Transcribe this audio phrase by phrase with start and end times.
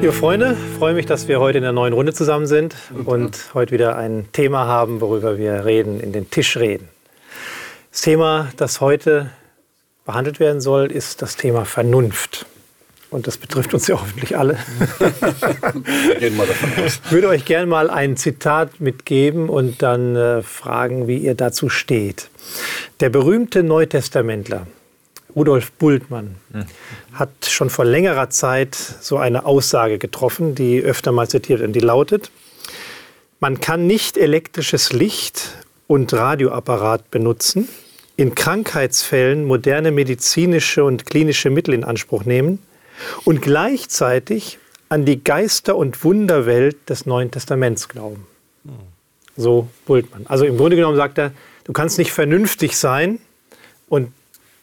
[0.00, 3.72] Liebe Freunde, freue mich, dass wir heute in der neuen Runde zusammen sind und heute
[3.72, 6.88] wieder ein Thema haben, worüber wir reden, in den Tisch reden.
[7.90, 9.30] Das Thema, das heute
[10.06, 12.46] behandelt werden soll, ist das Thema Vernunft.
[13.10, 14.58] Und das betrifft uns ja hoffentlich alle.
[16.20, 17.00] Gehen wir davon aus.
[17.04, 21.70] Ich würde euch gerne mal ein Zitat mitgeben und dann äh, fragen, wie ihr dazu
[21.70, 22.30] steht.
[23.00, 24.68] Der berühmte Neutestamentler
[25.34, 26.36] Rudolf Bultmann
[27.12, 31.72] hat schon vor längerer Zeit so eine Aussage getroffen, die öfter mal zitiert wird, und
[31.74, 32.30] die lautet,
[33.40, 37.68] man kann nicht elektrisches Licht und Radioapparat benutzen,
[38.16, 42.58] in Krankheitsfällen moderne medizinische und klinische Mittel in Anspruch nehmen
[43.24, 44.58] und gleichzeitig
[44.88, 48.26] an die Geister- und Wunderwelt des Neuen Testaments glauben.
[49.36, 50.26] So Bultmann.
[50.26, 51.32] Also im Grunde genommen sagt er,
[51.64, 53.20] du kannst nicht vernünftig sein
[53.88, 54.12] und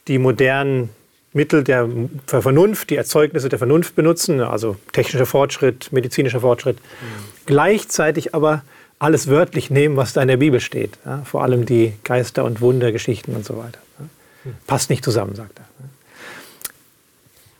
[0.08, 0.90] die modernen
[1.34, 1.90] Mittel der
[2.28, 7.26] Vernunft, die Erzeugnisse der Vernunft benutzen, also technischer Fortschritt, medizinischer Fortschritt, mhm.
[7.46, 8.64] gleichzeitig aber
[9.00, 10.98] alles wörtlich nehmen, was da in der Bibel steht.
[11.06, 11.24] Ja?
[11.26, 13.80] Vor allem die Geister- und Wundergeschichten und so weiter.
[14.00, 14.52] Ja?
[14.66, 15.66] Passt nicht zusammen, sagt er.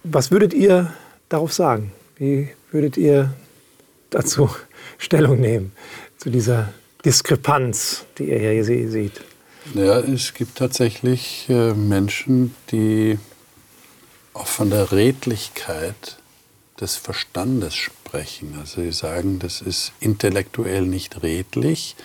[0.04, 0.94] Was würdet ihr
[1.30, 1.92] darauf sagen?
[2.18, 3.34] Wie würdet ihr
[4.10, 4.50] dazu
[4.98, 5.74] Stellung nehmen,
[6.18, 9.22] zu dieser Diskrepanz, die ihr hier seht?
[9.74, 13.18] Ja, es gibt tatsächlich äh, Menschen, die
[14.34, 16.18] auch von der Redlichkeit
[16.80, 18.56] des Verstandes sprechen.
[18.60, 21.96] Also sie sagen, das ist intellektuell nicht redlich,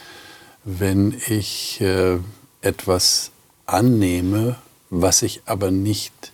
[0.64, 2.18] wenn ich äh,
[2.62, 3.30] etwas
[3.66, 4.56] annehme,
[4.88, 6.32] was ich aber nicht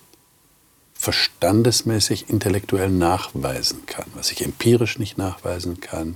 [0.93, 6.15] verstandesmäßig intellektuell nachweisen kann, was ich empirisch nicht nachweisen kann,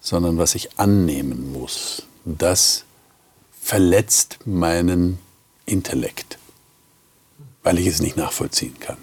[0.00, 2.04] sondern was ich annehmen muss.
[2.24, 2.84] Das
[3.68, 5.18] verletzt meinen
[5.66, 6.38] Intellekt,
[7.62, 8.96] weil ich es nicht nachvollziehen kann.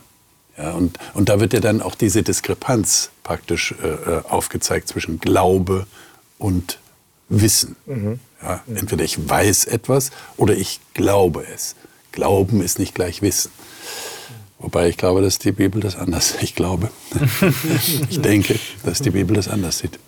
[0.58, 5.20] Ja, und, und da wird ja dann auch diese Diskrepanz praktisch äh, äh aufgezeigt zwischen
[5.20, 5.86] Glaube
[6.40, 6.80] und
[7.30, 7.75] Wissen.
[7.86, 8.20] Mhm.
[8.42, 11.75] Ja, entweder ich weiß etwas oder ich glaube es.
[12.12, 13.52] Glauben ist nicht gleich Wissen.
[14.58, 16.34] Wobei ich glaube, dass die Bibel das anders.
[16.42, 16.90] Ich glaube.
[18.09, 20.00] ich denke, dass die Bibel das anders sieht.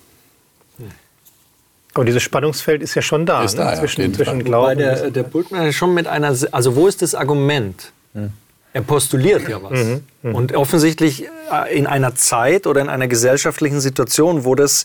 [1.94, 3.64] Aber dieses Spannungsfeld ist ja schon da, ist ne?
[3.64, 7.02] da ja, zwischen, zwischen Glauben und der, der Bultmann schon mit einer, also wo ist
[7.02, 7.92] das Argument?
[8.14, 8.32] Hm.
[8.72, 9.72] Er postuliert ja was.
[9.72, 10.32] Mhm, mh.
[10.32, 14.84] Und offensichtlich äh, in einer Zeit oder in einer gesellschaftlichen Situation, wo das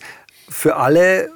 [0.49, 1.29] für alle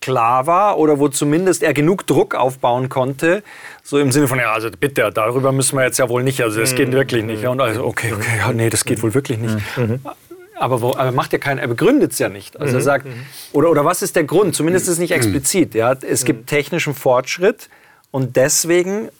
[0.00, 3.42] klar war oder wo zumindest er genug Druck aufbauen konnte,
[3.82, 6.60] so im Sinne von, ja, also bitte, darüber müssen wir jetzt ja wohl nicht, also
[6.60, 6.76] das mhm.
[6.76, 7.46] geht wirklich nicht.
[7.46, 9.56] Und also, okay, okay, ja, nee, das geht wohl wirklich nicht.
[9.76, 10.00] Mhm
[10.56, 12.58] aber, wo, aber macht ja keinen, er begründet es ja nicht.
[12.58, 12.78] Also mhm.
[12.78, 13.06] er sagt,
[13.52, 14.54] oder, oder was ist der Grund?
[14.54, 15.16] Zumindest ist es nicht mhm.
[15.16, 15.74] explizit.
[15.74, 15.92] Ja?
[15.92, 16.46] Es gibt mhm.
[16.46, 17.68] technischen Fortschritt
[18.10, 19.10] und deswegen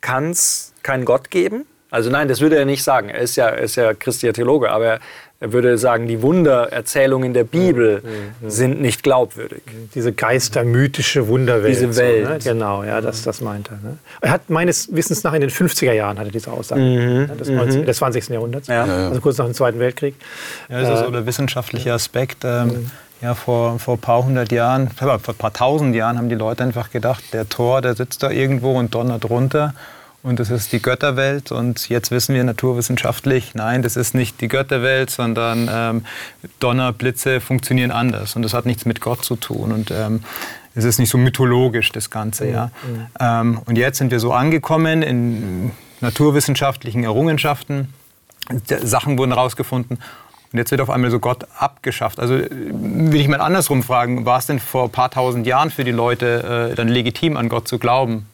[0.00, 1.66] kann es keinen Gott geben.
[1.90, 3.08] Also nein, das würde er nicht sagen.
[3.08, 5.00] Er ist ja, er ist ja christlicher Theologe, aber
[5.42, 8.50] er würde sagen, die Wundererzählungen der Bibel mhm.
[8.50, 9.62] sind nicht glaubwürdig.
[9.94, 11.74] Diese geistermythische Wunderwelt.
[11.74, 12.26] Diese Welt.
[12.26, 12.38] So, ne?
[12.58, 13.78] Genau, ja, das, das meint er.
[13.78, 13.96] Ne?
[14.20, 17.26] Er hat meines Wissens nach in den 50er Jahren hatte diese Aussage mhm.
[17.26, 17.36] ne?
[17.38, 17.86] des, 19, mhm.
[17.86, 18.28] des 20.
[18.28, 18.84] Jahrhunderts, ja.
[18.84, 20.14] also kurz nach dem Zweiten Weltkrieg.
[20.68, 22.44] Ja, das ist so der wissenschaftliche Aspekt.
[22.44, 22.90] Ähm, mhm.
[23.22, 26.64] ja, vor, vor ein paar hundert Jahren, vor ein paar tausend Jahren haben die Leute
[26.64, 29.72] einfach gedacht, der Tor, der sitzt da irgendwo und donnert runter
[30.22, 31.50] und das ist die Götterwelt.
[31.50, 36.04] Und jetzt wissen wir naturwissenschaftlich, nein, das ist nicht die Götterwelt, sondern ähm,
[36.58, 38.36] Donner, Blitze funktionieren anders.
[38.36, 39.72] Und das hat nichts mit Gott zu tun.
[39.72, 40.22] Und ähm,
[40.74, 42.48] es ist nicht so mythologisch, das Ganze.
[42.48, 42.66] Ja.
[42.66, 43.06] Mhm.
[43.18, 47.92] Ähm, und jetzt sind wir so angekommen in naturwissenschaftlichen Errungenschaften.
[48.82, 49.98] Sachen wurden herausgefunden.
[50.52, 52.18] Und jetzt wird auf einmal so Gott abgeschafft.
[52.18, 55.84] Also will ich mal andersrum fragen, war es denn vor ein paar tausend Jahren für
[55.84, 58.26] die Leute äh, dann legitim, an Gott zu glauben?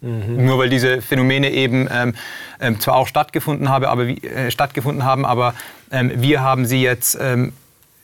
[0.00, 0.46] Mhm.
[0.46, 2.14] Nur weil diese Phänomene eben ähm,
[2.60, 5.54] ähm, zwar auch stattgefunden, habe, aber, äh, stattgefunden haben, aber
[5.90, 7.52] ähm, wir haben sie jetzt ähm,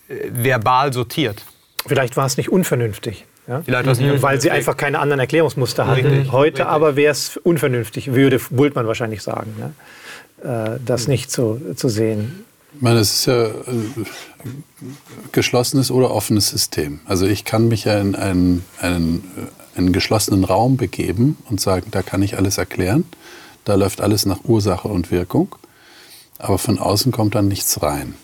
[0.08, 1.42] verbal sortiert.
[1.86, 3.24] Vielleicht war es nicht unvernünftig.
[3.48, 3.62] Ja?
[3.62, 4.10] Vielleicht mhm.
[4.10, 6.06] nicht weil sie einfach keine anderen Erklärungsmuster hatten.
[6.06, 6.32] Richtig.
[6.32, 6.66] Heute Richtig.
[6.66, 10.74] aber wäre es unvernünftig, würde Bultmann wahrscheinlich sagen, ja?
[10.74, 12.44] äh, das nicht zu, zu sehen.
[12.74, 14.06] Ich meine, es ist ja ein
[14.44, 14.88] äh,
[15.32, 17.00] geschlossenes oder offenes System.
[17.06, 19.24] Also ich kann mich ja in einen, einen
[19.76, 23.04] einen geschlossenen Raum begeben und sagen, da kann ich alles erklären.
[23.64, 25.54] Da läuft alles nach Ursache und Wirkung.
[26.38, 28.14] Aber von außen kommt dann nichts rein.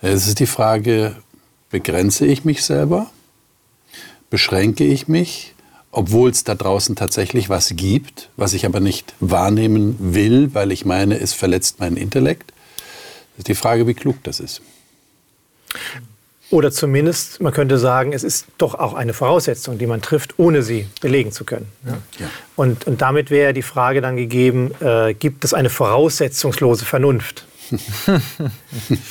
[0.00, 1.16] Es ist die Frage,
[1.70, 3.10] begrenze ich mich selber?
[4.30, 5.54] Beschränke ich mich,
[5.90, 10.84] obwohl es da draußen tatsächlich was gibt, was ich aber nicht wahrnehmen will, weil ich
[10.84, 12.52] meine, es verletzt meinen Intellekt?
[13.32, 14.60] Das ist die Frage, wie klug das ist.
[16.50, 20.62] Oder zumindest, man könnte sagen, es ist doch auch eine Voraussetzung, die man trifft, ohne
[20.62, 21.66] sie belegen zu können.
[21.84, 21.98] Ja?
[22.18, 22.26] Ja.
[22.56, 27.44] Und, und damit wäre die Frage dann gegeben, äh, gibt es eine voraussetzungslose Vernunft?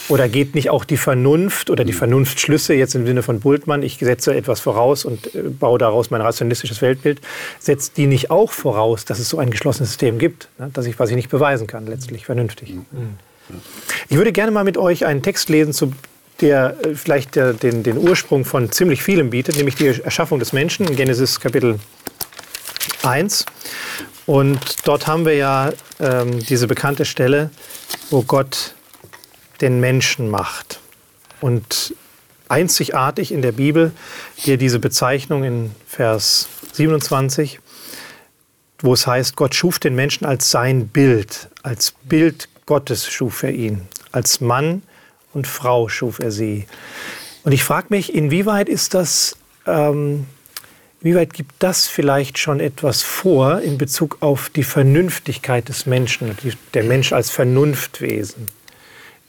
[0.09, 3.99] oder geht nicht auch die Vernunft oder die Vernunftschlüsse, jetzt im Sinne von Bultmann, ich
[3.99, 7.21] setze etwas voraus und äh, baue daraus mein rationalistisches Weltbild,
[7.59, 10.71] setzt die nicht auch voraus, dass es so ein geschlossenes System gibt, ne?
[10.73, 12.73] dass ich, was ich nicht beweisen kann, letztlich vernünftig.
[12.73, 13.15] Mhm.
[14.09, 15.93] Ich würde gerne mal mit euch einen Text lesen, zu
[16.41, 20.53] der äh, vielleicht der, den, den Ursprung von ziemlich vielem bietet, nämlich die Erschaffung des
[20.53, 21.79] Menschen in Genesis Kapitel
[23.03, 23.45] 1.
[24.25, 27.49] Und dort haben wir ja ähm, diese bekannte Stelle,
[28.09, 28.75] wo Gott
[29.61, 30.79] den Menschen macht.
[31.39, 31.93] Und
[32.49, 33.91] einzigartig in der Bibel
[34.35, 37.59] hier diese Bezeichnung in Vers 27,
[38.79, 43.51] wo es heißt, Gott schuf den Menschen als sein Bild, als Bild Gottes schuf er
[43.51, 44.83] ihn, als Mann
[45.33, 46.65] und Frau schuf er sie.
[47.43, 50.25] Und ich frage mich, inwieweit ist das ähm,
[50.99, 56.35] wie weit gibt das vielleicht schon etwas vor in Bezug auf die Vernünftigkeit des Menschen,
[56.73, 58.47] der Mensch als Vernunftwesen?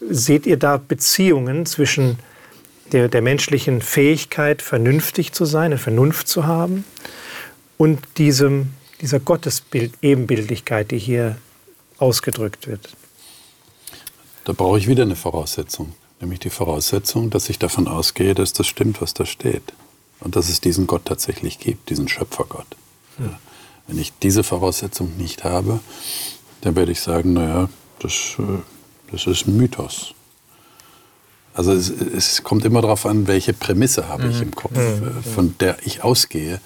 [0.00, 2.18] Seht ihr da Beziehungen zwischen
[2.92, 6.84] der, der menschlichen Fähigkeit, vernünftig zu sein, eine Vernunft zu haben,
[7.76, 8.70] und diesem,
[9.00, 11.36] dieser Gottesbild, Ebenbildlichkeit, die hier
[11.98, 12.96] ausgedrückt wird?
[14.48, 15.92] Da brauche ich wieder eine Voraussetzung,
[16.22, 19.74] nämlich die Voraussetzung, dass ich davon ausgehe, dass das stimmt, was da steht
[20.20, 22.64] und dass es diesen Gott tatsächlich gibt, diesen Schöpfergott.
[23.18, 23.38] Ja.
[23.86, 25.80] Wenn ich diese Voraussetzung nicht habe,
[26.62, 27.68] dann werde ich sagen, naja,
[27.98, 28.62] das, äh,
[29.12, 30.14] das ist ein Mythos.
[31.52, 34.44] Also es, es kommt immer darauf an, welche Prämisse habe ich mhm.
[34.44, 35.24] im Kopf, mhm.
[35.34, 36.58] Von der ich ausgehe.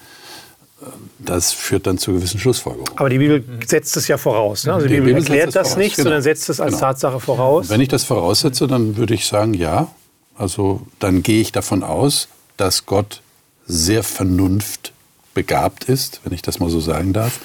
[1.19, 2.97] Das führt dann zu gewissen Schlussfolgerungen.
[2.97, 4.65] Aber die Bibel setzt es ja voraus.
[4.65, 4.73] Ne?
[4.73, 6.05] Also die, die Bibel, Bibel erklärt das, das nicht, genau.
[6.05, 6.87] sondern setzt es als genau.
[6.87, 7.69] Tatsache voraus.
[7.69, 9.87] Wenn ich das voraussetze, dann würde ich sagen, ja.
[10.35, 12.27] Also dann gehe ich davon aus,
[12.57, 13.21] dass Gott
[13.65, 17.39] sehr vernunftbegabt ist, wenn ich das mal so sagen darf,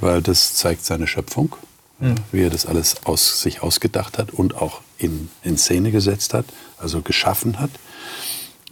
[0.00, 1.56] weil das zeigt seine Schöpfung,
[1.98, 2.14] mhm.
[2.32, 6.46] wie er das alles aus sich ausgedacht hat und auch in, in Szene gesetzt hat,
[6.78, 7.70] also geschaffen hat.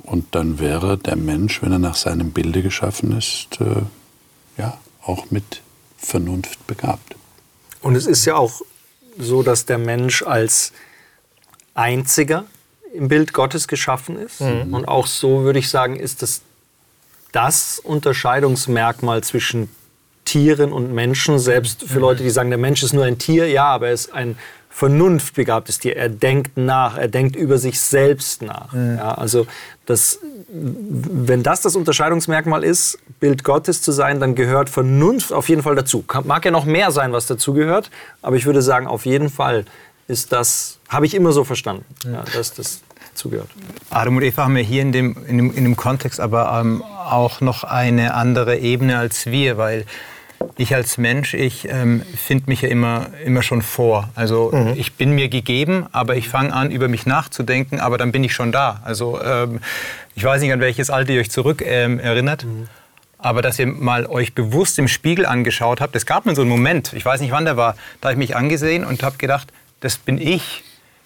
[0.02, 3.82] Und dann wäre der Mensch, wenn er nach seinem Bilde geschaffen ist, äh,
[4.56, 5.62] ja, auch mit
[5.98, 7.16] Vernunft begabt.
[7.80, 8.60] Und es ist ja auch
[9.18, 10.72] so, dass der Mensch als
[11.74, 12.44] einziger
[12.94, 14.40] im Bild Gottes geschaffen ist.
[14.40, 14.72] Mhm.
[14.72, 16.42] Und auch so würde ich sagen, ist das
[17.32, 19.68] das Unterscheidungsmerkmal zwischen
[20.24, 23.64] Tieren und Menschen, selbst für Leute, die sagen, der Mensch ist nur ein Tier, ja,
[23.64, 24.38] aber er ist ein
[24.74, 25.96] vernunftbegabtes Tier.
[25.96, 28.72] Er denkt nach, er denkt über sich selbst nach.
[28.72, 28.96] Mhm.
[28.96, 29.46] Ja, also
[29.86, 30.18] das,
[30.48, 35.76] wenn das das Unterscheidungsmerkmal ist, Bild Gottes zu sein, dann gehört Vernunft auf jeden Fall
[35.76, 36.04] dazu.
[36.24, 37.90] Mag ja noch mehr sein, was dazugehört,
[38.20, 39.64] aber ich würde sagen, auf jeden Fall
[40.08, 42.80] ist das, habe ich immer so verstanden, ja, dass das
[43.14, 43.50] zugehört.
[43.90, 46.82] Adam und Eva haben ja hier in dem, in dem, in dem Kontext aber ähm,
[46.82, 49.86] auch noch eine andere Ebene als wir, weil
[50.56, 54.08] ich als Mensch, ich ähm, finde mich ja immer, immer schon vor.
[54.14, 54.74] Also mhm.
[54.76, 58.34] ich bin mir gegeben, aber ich fange an, über mich nachzudenken, aber dann bin ich
[58.34, 58.80] schon da.
[58.84, 59.60] Also ähm,
[60.14, 62.44] ich weiß nicht, an welches Alter ihr euch zurück ähm, erinnert.
[62.44, 62.68] Mhm.
[63.18, 66.50] Aber dass ihr mal euch bewusst im Spiegel angeschaut habt, es gab mir so einen
[66.50, 69.52] Moment, ich weiß nicht wann der war, da habe ich mich angesehen und habe gedacht,
[69.80, 70.62] das bin ich.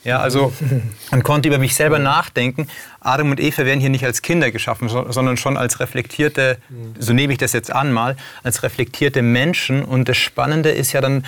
[0.08, 0.54] Ja, also
[1.10, 2.66] man konnte über mich selber nachdenken.
[3.00, 6.56] Adam und Eva werden hier nicht als Kinder geschaffen, sondern schon als reflektierte,
[6.98, 9.84] so nehme ich das jetzt an mal, als reflektierte Menschen.
[9.84, 11.26] Und das Spannende ist ja dann,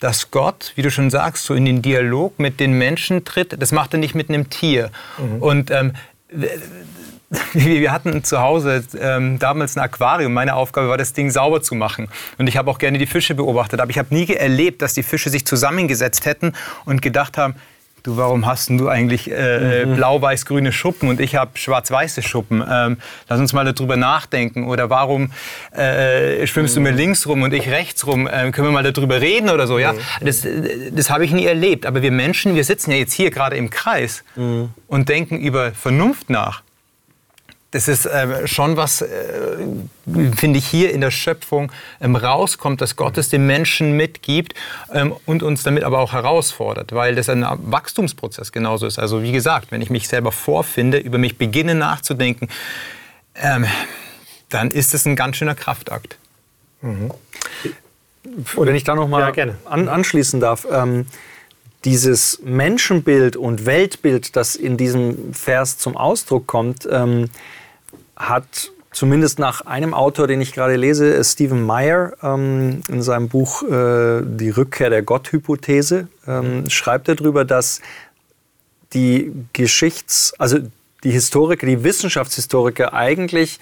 [0.00, 3.62] dass Gott, wie du schon sagst, so in den Dialog mit den Menschen tritt.
[3.62, 4.90] Das macht er nicht mit einem Tier.
[5.18, 5.42] Mhm.
[5.42, 5.92] Und ähm,
[7.52, 10.32] wir hatten zu Hause ähm, damals ein Aquarium.
[10.32, 12.08] Meine Aufgabe war, das Ding sauber zu machen.
[12.38, 13.80] Und ich habe auch gerne die Fische beobachtet.
[13.80, 17.54] Aber ich habe nie erlebt, dass die Fische sich zusammengesetzt hätten und gedacht haben,
[18.06, 19.96] du, warum hast du eigentlich äh, mhm.
[19.96, 22.64] blau-weiß-grüne Schuppen und ich habe schwarz-weiße Schuppen?
[22.68, 22.98] Ähm,
[23.28, 24.66] lass uns mal darüber nachdenken.
[24.66, 25.32] Oder warum
[25.72, 26.84] äh, schwimmst mhm.
[26.84, 28.28] du mir links rum und ich rechts rum?
[28.32, 29.78] Ähm, können wir mal darüber reden oder so?
[29.78, 29.98] Ja, mhm.
[30.20, 30.46] das,
[30.92, 31.86] das habe ich nie erlebt.
[31.86, 34.70] Aber wir Menschen, wir sitzen ja jetzt hier gerade im Kreis mhm.
[34.86, 36.62] und denken über Vernunft nach
[37.76, 39.06] das ist äh, schon was, äh,
[40.34, 44.54] finde ich, hier in der Schöpfung ähm, rauskommt, dass Gott es dem Menschen mitgibt
[44.94, 48.98] ähm, und uns damit aber auch herausfordert, weil das ein Wachstumsprozess genauso ist.
[48.98, 52.48] Also wie gesagt, wenn ich mich selber vorfinde, über mich beginne nachzudenken,
[53.34, 53.66] ähm,
[54.48, 56.16] dann ist es ein ganz schöner Kraftakt.
[56.80, 57.12] Mhm.
[58.56, 60.66] Wenn ich da noch mal ja, an, anschließen darf.
[60.70, 61.04] Ähm,
[61.84, 67.28] dieses Menschenbild und Weltbild, das in diesem Vers zum Ausdruck kommt, ähm,
[68.16, 73.62] hat zumindest nach einem Autor, den ich gerade lese, Stephen Meyer, ähm, in seinem Buch
[73.62, 77.82] äh, Die Rückkehr der Gotthypothese, ähm, schreibt er darüber, dass
[78.94, 80.58] die Geschichts-, also
[81.04, 83.60] die Historiker, die Wissenschaftshistoriker eigentlich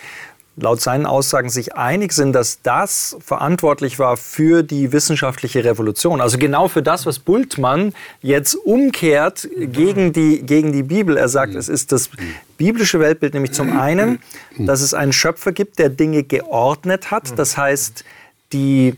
[0.56, 6.20] laut seinen Aussagen sich einig sind, dass das verantwortlich war für die wissenschaftliche Revolution.
[6.20, 7.92] Also genau für das, was Bultmann
[8.23, 11.16] jetzt umkehrt gegen die, gegen die Bibel.
[11.16, 12.11] Er sagt, es ist das
[12.56, 14.20] biblische Weltbild nämlich zum einen,
[14.58, 17.37] dass es einen Schöpfer gibt, der Dinge geordnet hat.
[17.37, 18.04] Das heißt,
[18.52, 18.94] die,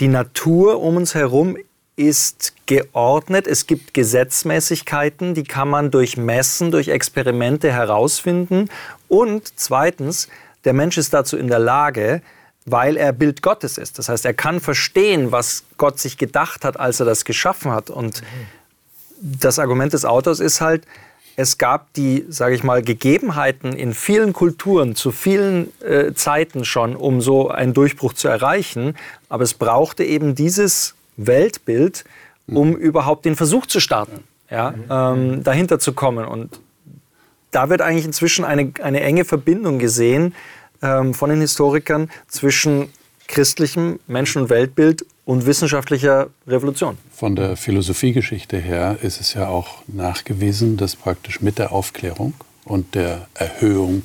[0.00, 1.56] die Natur um uns herum
[1.96, 3.46] ist geordnet.
[3.46, 8.70] Es gibt Gesetzmäßigkeiten, die kann man durch Messen, durch Experimente herausfinden.
[9.08, 10.28] Und zweitens,
[10.64, 12.22] der Mensch ist dazu in der Lage,
[12.66, 13.98] weil er Bild Gottes ist.
[13.98, 17.90] Das heißt, er kann verstehen, was Gott sich gedacht hat, als er das geschaffen hat.
[17.90, 18.22] Und
[19.20, 20.86] das Argument des Autors ist halt,
[21.36, 26.96] es gab die, sage ich mal, Gegebenheiten in vielen Kulturen zu vielen äh, Zeiten schon,
[26.96, 28.94] um so einen Durchbruch zu erreichen.
[29.28, 32.04] Aber es brauchte eben dieses Weltbild,
[32.46, 32.76] um mhm.
[32.76, 36.26] überhaupt den Versuch zu starten, ja, ähm, dahinter zu kommen.
[36.26, 36.60] Und
[37.50, 40.34] da wird eigentlich inzwischen eine, eine enge Verbindung gesehen
[40.82, 42.88] ähm, von den Historikern zwischen
[43.28, 46.98] christlichem Menschen- und Weltbild und wissenschaftlicher Revolution.
[47.12, 52.96] Von der Philosophiegeschichte her ist es ja auch nachgewiesen, dass praktisch mit der Aufklärung und
[52.96, 54.02] der Erhöhung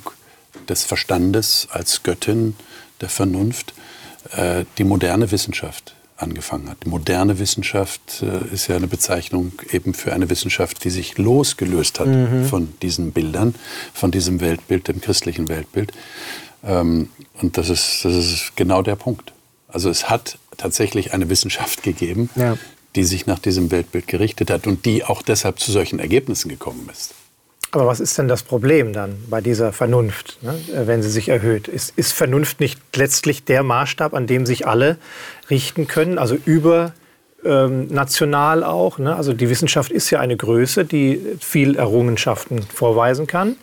[0.68, 2.54] des Verstandes als Göttin
[3.00, 3.74] der Vernunft
[4.36, 6.78] äh, die moderne Wissenschaft angefangen hat.
[6.84, 12.00] Die moderne Wissenschaft äh, ist ja eine Bezeichnung eben für eine Wissenschaft, die sich losgelöst
[12.00, 12.44] hat mhm.
[12.46, 13.54] von diesen Bildern,
[13.92, 15.92] von diesem Weltbild, dem christlichen Weltbild.
[16.64, 19.32] Ähm, und das ist, das ist genau der Punkt.
[19.68, 22.56] Also es hat tatsächlich eine Wissenschaft gegeben, ja.
[22.94, 26.88] die sich nach diesem Weltbild gerichtet hat und die auch deshalb zu solchen Ergebnissen gekommen
[26.90, 27.14] ist.
[27.76, 31.68] Aber was ist denn das Problem dann bei dieser Vernunft, ne, wenn sie sich erhöht?
[31.68, 34.96] Ist, ist Vernunft nicht letztlich der Maßstab, an dem sich alle
[35.50, 36.94] richten können, also über
[37.44, 38.96] ähm, national auch.
[38.96, 39.14] Ne?
[39.14, 43.56] Also die Wissenschaft ist ja eine Größe, die viel Errungenschaften vorweisen kann,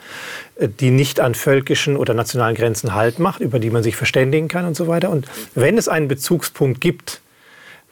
[0.58, 4.48] äh, die nicht an völkischen oder nationalen Grenzen Halt macht, über die man sich verständigen
[4.48, 5.10] kann und so weiter.
[5.10, 7.22] Und wenn es einen Bezugspunkt gibt,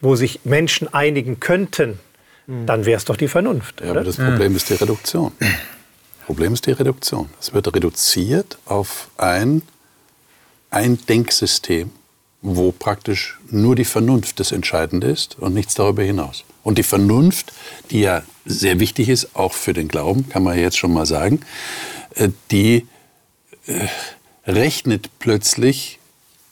[0.00, 1.98] wo sich Menschen einigen könnten,
[2.46, 2.66] mhm.
[2.66, 3.80] dann wäre es doch die Vernunft.
[3.80, 5.32] Ja, aber das Problem ist die Reduktion.
[6.26, 7.30] Problem ist die Reduktion.
[7.40, 9.62] Es wird reduziert auf ein,
[10.70, 11.90] ein Denksystem,
[12.40, 16.44] wo praktisch nur die Vernunft das Entscheidende ist und nichts darüber hinaus.
[16.62, 17.52] Und die Vernunft,
[17.90, 21.40] die ja sehr wichtig ist, auch für den Glauben, kann man jetzt schon mal sagen,
[22.14, 22.86] äh, die
[23.66, 23.86] äh,
[24.46, 25.98] rechnet plötzlich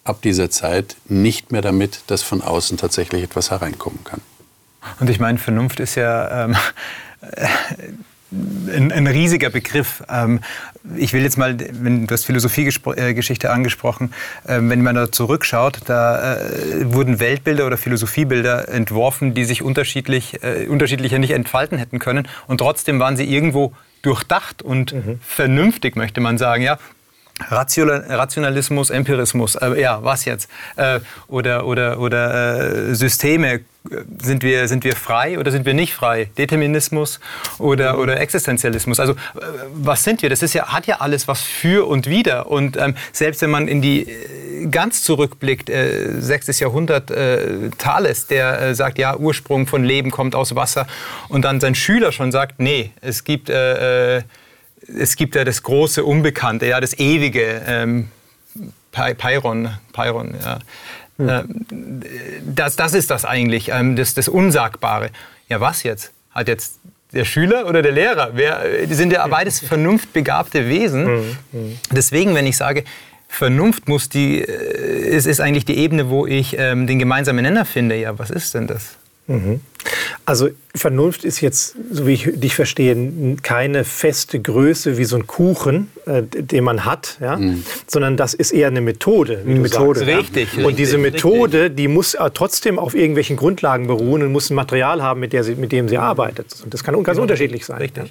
[0.05, 4.21] ab dieser Zeit nicht mehr damit, dass von außen tatsächlich etwas hereinkommen kann.
[4.99, 6.57] Und ich meine, Vernunft ist ja ähm,
[8.33, 10.03] ein, ein riesiger Begriff.
[10.09, 10.41] Ähm,
[10.97, 14.13] ich will jetzt mal, wenn du hast Philosophiegeschichte äh, angesprochen,
[14.47, 20.43] ähm, wenn man da zurückschaut, da äh, wurden Weltbilder oder Philosophiebilder entworfen, die sich unterschiedlich,
[20.43, 22.29] äh, unterschiedlicher nicht entfalten hätten können.
[22.47, 23.73] Und trotzdem waren sie irgendwo
[24.03, 25.21] durchdacht und mhm.
[25.23, 26.63] vernünftig, möchte man sagen.
[26.63, 26.79] Ja,
[27.49, 30.51] Rationalismus, Empirismus, äh, ja, was jetzt?
[30.77, 33.61] Äh, oder oder, oder äh, Systeme,
[34.23, 36.31] sind wir, sind wir frei oder sind wir nicht frei?
[36.37, 37.19] Determinismus
[37.59, 39.01] oder, oder Existenzialismus?
[39.01, 39.17] Also äh,
[39.73, 40.29] was sind wir?
[40.29, 42.49] Das ist ja, hat ja alles was für und wider.
[42.49, 46.59] Und ähm, selbst wenn man in die äh, ganz zurückblickt, äh, 6.
[46.61, 50.87] Jahrhundert, äh, Thales, der äh, sagt, ja, Ursprung von Leben kommt aus Wasser.
[51.29, 54.23] Und dann sein Schüler schon sagt, nee, es gibt äh,
[54.87, 58.09] es gibt ja das große Unbekannte, ja, das ewige ähm,
[58.93, 60.59] Peiron, Peiron, ja.
[61.19, 62.03] Hm.
[62.55, 65.11] Das, das ist das eigentlich, ähm, das, das Unsagbare.
[65.49, 66.13] Ja, was jetzt?
[66.31, 66.79] Hat jetzt
[67.13, 68.31] der Schüler oder der Lehrer?
[68.35, 71.07] Wer, die sind ja beides vernunftbegabte Wesen.
[71.07, 71.79] Hm, hm.
[71.91, 72.85] Deswegen, wenn ich sage,
[73.29, 77.65] Vernunft muss die, äh, ist, ist eigentlich die Ebene, wo ich ähm, den gemeinsamen Nenner
[77.65, 77.97] finde.
[77.97, 78.97] Ja, was ist denn das?
[79.31, 79.61] Mhm.
[80.27, 85.27] Also Vernunft ist jetzt, so wie ich dich verstehe, keine feste Größe wie so ein
[85.27, 87.37] Kuchen, äh, den man hat, ja?
[87.37, 87.65] Mhm.
[87.87, 89.43] sondern das ist eher eine Methode.
[89.45, 90.01] Eine Methode.
[90.01, 90.67] Sagst, richtig, ja?
[90.67, 91.77] Und diese Methode, richtig.
[91.77, 95.73] die muss trotzdem auf irgendwelchen Grundlagen beruhen und muss ein Material haben, mit, sie, mit
[95.73, 96.55] dem sie arbeitet.
[96.63, 97.23] Und das kann ganz genau.
[97.23, 97.79] unterschiedlich sein.
[97.79, 98.05] Richtig.
[98.05, 98.11] Ja?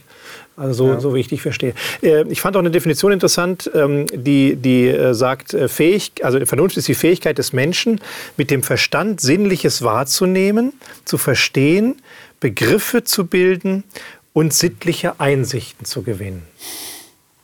[0.60, 1.00] Also so, ja.
[1.00, 1.74] so wie ich dich verstehe.
[2.02, 6.46] Äh, ich fand auch eine Definition interessant, ähm, die, die äh, sagt, äh, fähig, also
[6.46, 8.02] Vernunft ist die Fähigkeit des Menschen,
[8.36, 10.74] mit dem Verstand Sinnliches wahrzunehmen,
[11.06, 11.96] zu verstehen,
[12.42, 13.86] Begriffe zu bilden
[14.34, 16.44] und sittliche Einsichten zu gewinnen.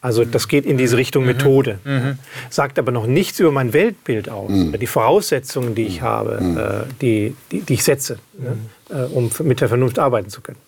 [0.01, 1.29] Also das geht in diese Richtung mhm.
[1.29, 1.79] Methode.
[1.83, 2.19] Mhm.
[2.49, 4.77] Sagt aber noch nichts über mein Weltbild aus, mhm.
[4.77, 6.89] die Voraussetzungen, die ich habe, mhm.
[7.01, 8.57] die, die, die, ich setze, ne,
[8.89, 9.13] mhm.
[9.13, 10.59] um mit der Vernunft arbeiten zu können.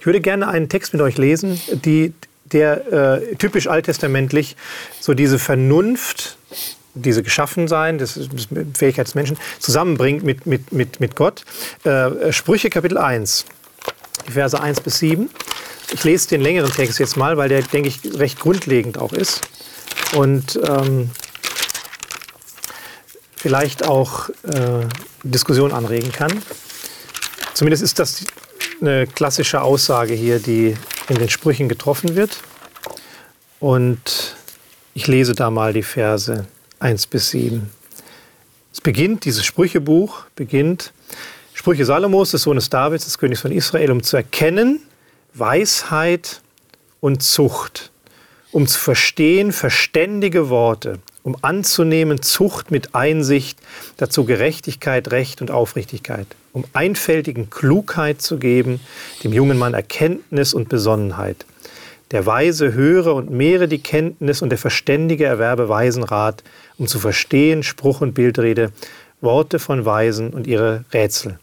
[0.00, 2.12] Ich würde gerne einen Text mit euch lesen, die,
[2.46, 4.56] der äh, typisch alttestamentlich
[5.00, 6.36] so diese Vernunft,
[6.94, 11.44] diese Geschaffensein, das, das Fähigkeit des Menschen zusammenbringt mit, mit, mit, mit Gott.
[11.84, 13.46] Äh, Sprüche Kapitel 1,
[14.30, 15.30] Verse 1 bis 7.
[15.94, 19.42] Ich lese den längeren Text jetzt mal, weil der, denke ich, recht grundlegend auch ist.
[20.14, 21.10] Und ähm,
[23.36, 24.86] vielleicht auch äh,
[25.22, 26.42] Diskussion anregen kann.
[27.54, 28.24] Zumindest ist das
[28.82, 30.76] eine klassische Aussage hier, die
[31.08, 32.38] in den Sprüchen getroffen wird.
[33.60, 34.36] Und
[34.94, 36.46] ich lese da mal die Verse
[36.80, 37.70] 1 bis 7.
[38.72, 40.92] Es beginnt, dieses Sprüchebuch beginnt,
[41.54, 44.80] Sprüche Salomos, des Sohnes Davids, des Königs von Israel, um zu erkennen
[45.34, 46.40] Weisheit
[47.00, 47.92] und Zucht,
[48.50, 53.58] um zu verstehen verständige Worte, um anzunehmen Zucht mit Einsicht,
[53.96, 58.80] dazu Gerechtigkeit, Recht und Aufrichtigkeit, um einfältigen Klugheit zu geben,
[59.22, 61.46] dem jungen Mann Erkenntnis und Besonnenheit.
[62.10, 66.44] Der Weise höre und mehre die Kenntnis und der Verständige erwerbe Weisenrat,
[66.76, 68.70] um zu verstehen Spruch und Bildrede,
[69.20, 71.38] Worte von Weisen und ihre Rätsel.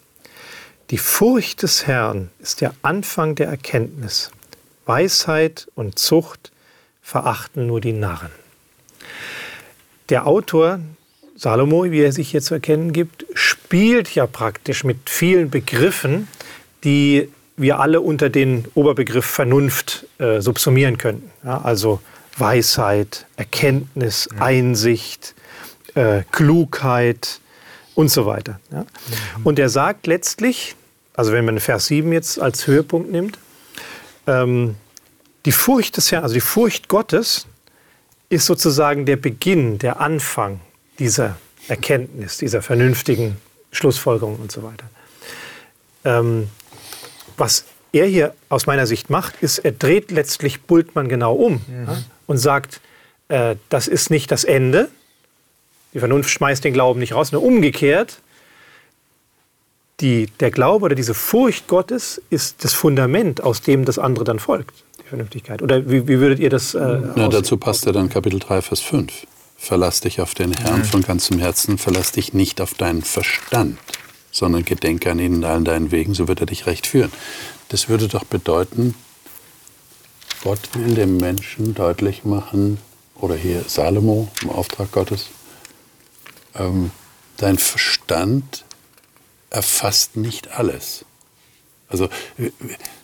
[0.92, 4.32] Die Furcht des Herrn ist der Anfang der Erkenntnis.
[4.86, 6.52] Weisheit und Zucht
[7.02, 8.32] verachten nur die Narren.
[10.10, 10.80] Der Autor
[11.36, 16.28] Salomo, wie er sich hier zu erkennen gibt, spielt ja praktisch mit vielen Begriffen,
[16.84, 21.30] die wir alle unter den Oberbegriff Vernunft äh, subsumieren könnten.
[21.44, 22.02] Ja, also
[22.38, 24.42] Weisheit, Erkenntnis, ja.
[24.42, 25.36] Einsicht,
[25.96, 27.40] äh, Klugheit
[27.96, 28.60] und so weiter.
[28.72, 28.82] Ja.
[28.82, 28.86] Mhm.
[29.44, 30.76] Und er sagt letztlich,
[31.14, 33.38] also wenn man Vers 7 jetzt als Höhepunkt nimmt,
[34.26, 34.76] ähm,
[35.46, 37.46] die Furcht des Herrn, also die Furcht Gottes,
[38.30, 40.60] ist sozusagen der Beginn, der Anfang
[41.00, 43.38] dieser Erkenntnis, dieser vernünftigen
[43.72, 44.86] Schlussfolgerung und so weiter.
[46.06, 46.50] Ähm,
[47.38, 51.88] was er hier aus meiner Sicht macht, ist, er dreht letztlich Bultmann genau um mhm.
[51.88, 52.82] ja, und sagt,
[53.30, 54.90] äh, das ist nicht das Ende.
[55.94, 58.20] Die Vernunft schmeißt den Glauben nicht raus, nur umgekehrt.
[60.02, 64.40] Die, der Glaube oder diese Furcht Gottes ist das Fundament, aus dem das andere dann
[64.40, 65.62] folgt, Vernünftigkeit.
[65.62, 68.80] Oder wie, wie würdet ihr das äh, Na, Dazu passt ja dann Kapitel 3, Vers
[68.80, 69.28] 5.
[69.58, 70.86] Verlass dich auf den Herrn mhm.
[70.86, 73.78] von ganzem Herzen, verlass dich nicht auf deinen Verstand
[74.32, 77.12] sondern gedenke an ihn in allen deinen Wegen, so wird er dich recht führen.
[77.70, 78.96] Das würde doch bedeuten,
[80.44, 82.80] Gott will dem Menschen deutlich machen,
[83.16, 85.28] oder hier Salomo im Auftrag Gottes,
[86.56, 86.92] ähm,
[87.38, 88.64] dein Verstand
[89.50, 91.04] erfasst nicht alles.
[91.90, 92.08] Also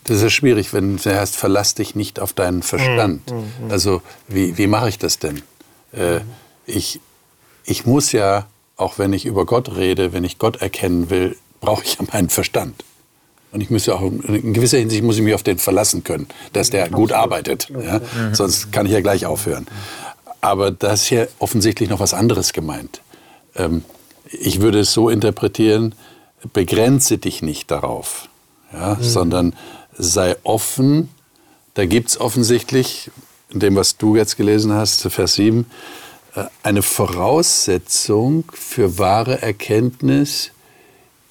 [0.03, 3.31] das ist schwierig, wenn es heißt, verlass dich nicht auf deinen Verstand.
[3.31, 3.71] Mhm, mhm.
[3.71, 5.41] Also wie, wie mache ich das denn?
[5.91, 6.21] Äh,
[6.65, 6.99] ich,
[7.65, 8.45] ich muss ja
[8.77, 12.29] auch wenn ich über Gott rede, wenn ich Gott erkennen will, brauche ich ja meinen
[12.29, 12.83] Verstand.
[13.51, 16.27] Und ich muss ja auch in gewisser Hinsicht muss ich mich auf den verlassen können,
[16.51, 17.69] dass der gut arbeitet.
[17.69, 18.01] Ja?
[18.33, 19.65] Sonst kann ich ja gleich aufhören.
[20.41, 23.01] Aber da ist hier offensichtlich noch was anderes gemeint.
[23.55, 23.85] Ähm,
[24.29, 25.95] ich würde es so interpretieren,
[26.51, 28.27] begrenze dich nicht darauf,
[28.75, 28.95] ja?
[28.95, 29.03] Mhm.
[29.03, 29.55] sondern
[29.97, 31.09] sei offen.
[31.73, 33.11] Da gibt es offensichtlich,
[33.49, 35.65] in dem, was du jetzt gelesen hast, Vers 7,
[36.35, 40.51] äh, eine Voraussetzung für wahre Erkenntnis,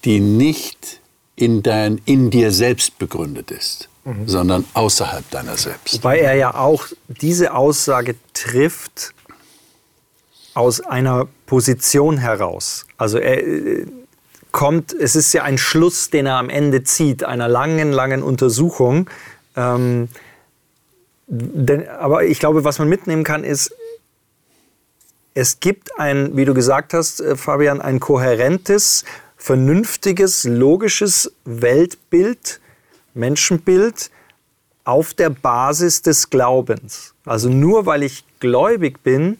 [0.05, 1.01] die nicht
[1.37, 4.29] in, dein, in dir selbst begründet ist, mhm.
[4.29, 5.95] sondern außerhalb deiner selbst.
[5.95, 9.15] Wobei er ja auch diese Aussage trifft
[10.55, 12.87] aus einer Position heraus.
[12.97, 13.87] Also er äh,
[14.55, 19.11] kommt, es ist ja ein Schluss, den er am Ende zieht, einer langen, langen Untersuchung.
[19.57, 20.09] Ähm,
[21.27, 23.75] denn, aber ich glaube, was man mitnehmen kann, ist,
[25.35, 29.05] es gibt ein, wie du gesagt hast, äh, Fabian, ein kohärentes,
[29.37, 32.61] vernünftiges, logisches Weltbild,
[33.13, 34.13] Menschenbild
[34.85, 37.15] auf der Basis des Glaubens.
[37.25, 39.39] Also nur weil ich gläubig bin,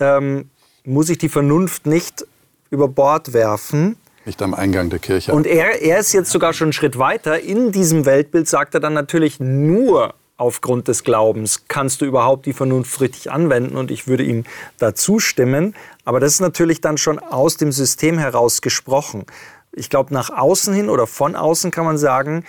[0.00, 0.48] ähm,
[0.84, 2.26] muss ich die Vernunft nicht
[2.70, 3.96] über Bord werfen.
[4.26, 5.32] Nicht am Eingang der Kirche.
[5.32, 7.40] Und er, er ist jetzt sogar schon einen Schritt weiter.
[7.40, 12.52] In diesem Weltbild sagt er dann natürlich nur aufgrund des Glaubens kannst du überhaupt die
[12.52, 14.44] Vernunft richtig anwenden und ich würde ihm
[14.78, 15.74] da zustimmen.
[16.04, 19.24] Aber das ist natürlich dann schon aus dem System heraus gesprochen.
[19.72, 22.44] Ich glaube, nach außen hin oder von außen kann man sagen,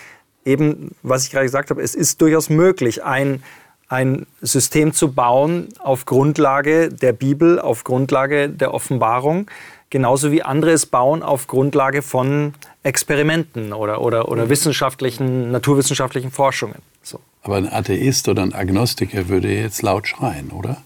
[0.46, 3.44] eben, was ich gerade gesagt habe, es ist durchaus möglich, ein,
[3.88, 9.48] ein System zu bauen auf Grundlage der Bibel, auf Grundlage der Offenbarung,
[9.90, 16.76] genauso wie andere es bauen auf Grundlage von Experimenten oder, oder, oder wissenschaftlichen, naturwissenschaftlichen Forschungen.
[17.02, 17.20] So.
[17.44, 20.78] Aber ein Atheist oder ein Agnostiker würde jetzt laut schreien, oder?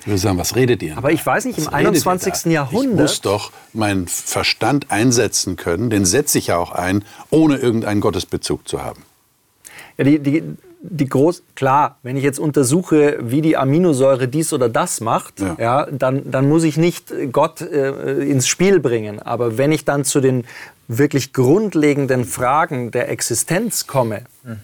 [0.00, 0.96] Ich würde sagen, was redet ihr?
[0.96, 2.46] Aber ich weiß nicht, im 21.
[2.46, 2.94] Jahrhundert.
[2.94, 8.00] Ich muss doch meinen Verstand einsetzen können, den setze ich ja auch ein, ohne irgendeinen
[8.00, 9.02] Gottesbezug zu haben.
[9.98, 10.42] Ja, die, die,
[10.82, 15.56] die groß, klar, wenn ich jetzt untersuche, wie die Aminosäure dies oder das macht, ja.
[15.58, 19.20] ja dann, dann muss ich nicht Gott äh, ins Spiel bringen.
[19.20, 20.44] Aber wenn ich dann zu den
[20.88, 24.22] wirklich grundlegenden Fragen der Existenz komme,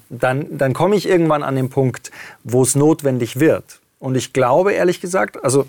[0.09, 2.11] dann, dann komme ich irgendwann an den Punkt,
[2.43, 3.81] wo es notwendig wird.
[4.01, 5.67] Und ich glaube ehrlich gesagt, also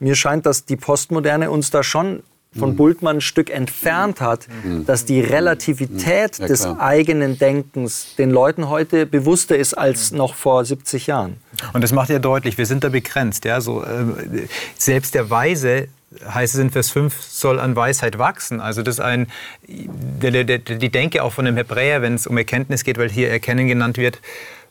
[0.00, 2.22] mir scheint, dass die Postmoderne uns da schon
[2.58, 4.48] von Bultmann ein Stück entfernt hat,
[4.84, 10.64] dass die Relativität Ja, des eigenen Denkens den Leuten heute bewusster ist als noch vor
[10.64, 11.36] 70 Jahren.
[11.72, 13.44] Und das macht ja deutlich, wir sind da begrenzt.
[13.44, 13.60] Ja?
[13.60, 15.88] So, äh, selbst der Weise,
[16.28, 18.60] heißt es in Vers 5, soll an Weisheit wachsen.
[18.60, 19.28] Also das ist ein,
[19.68, 23.30] der, der, die Denke auch von dem Hebräer, wenn es um Erkenntnis geht, weil hier
[23.30, 24.18] Erkennen genannt wird,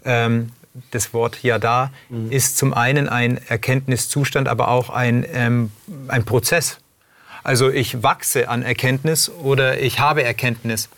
[0.03, 0.51] ähm,
[0.91, 1.91] das Wort ja da,
[2.29, 5.71] ist zum einen ein Erkenntniszustand, aber auch ein, ähm,
[6.07, 6.77] ein Prozess.
[7.43, 10.89] Also ich wachse an Erkenntnis oder ich habe Erkenntnis.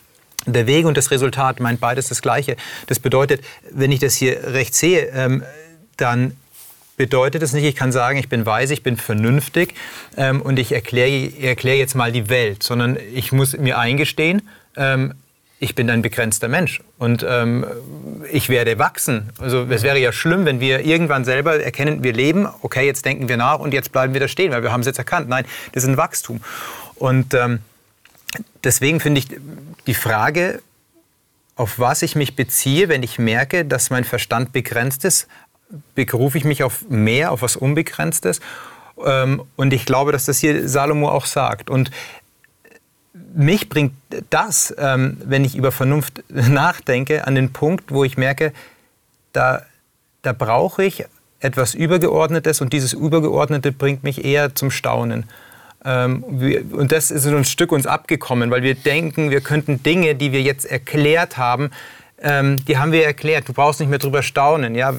[0.45, 2.55] Der Weg und das Resultat meint beides das Gleiche.
[2.87, 5.43] Das bedeutet, wenn ich das hier recht sehe, ähm,
[5.97, 6.35] dann
[6.97, 9.73] bedeutet es nicht, ich kann sagen, ich bin weise, ich bin vernünftig
[10.17, 15.13] ähm, und ich erkläre erklär jetzt mal die Welt, sondern ich muss mir eingestehen, ähm,
[15.61, 17.67] ich bin ein begrenzter Mensch und ähm,
[18.31, 19.29] ich werde wachsen.
[19.37, 23.29] Also es wäre ja schlimm, wenn wir irgendwann selber erkennen, wir leben, okay, jetzt denken
[23.29, 25.29] wir nach und jetzt bleiben wir da stehen, weil wir haben es jetzt erkannt.
[25.29, 26.41] Nein, das ist ein Wachstum.
[26.95, 27.59] Und ähm,
[28.63, 29.27] deswegen finde ich
[29.85, 30.63] die Frage,
[31.55, 35.27] auf was ich mich beziehe, wenn ich merke, dass mein Verstand begrenzt ist,
[35.93, 38.39] berufe ich mich auf mehr, auf was Unbegrenztes.
[39.05, 41.69] Ähm, und ich glaube, dass das hier Salomo auch sagt.
[41.69, 41.91] Und
[43.33, 43.93] mich bringt
[44.29, 48.53] das, ähm, wenn ich über Vernunft nachdenke, an den Punkt, wo ich merke,
[49.33, 49.63] da,
[50.21, 51.05] da brauche ich
[51.39, 55.25] etwas Übergeordnetes und dieses Übergeordnete bringt mich eher zum Staunen.
[55.83, 60.13] Ähm, wir, und das ist ein Stück uns abgekommen, weil wir denken, wir könnten Dinge,
[60.15, 61.71] die wir jetzt erklärt haben,
[62.21, 63.49] ähm, die haben wir erklärt.
[63.49, 64.75] Du brauchst nicht mehr drüber staunen.
[64.75, 64.93] Ja?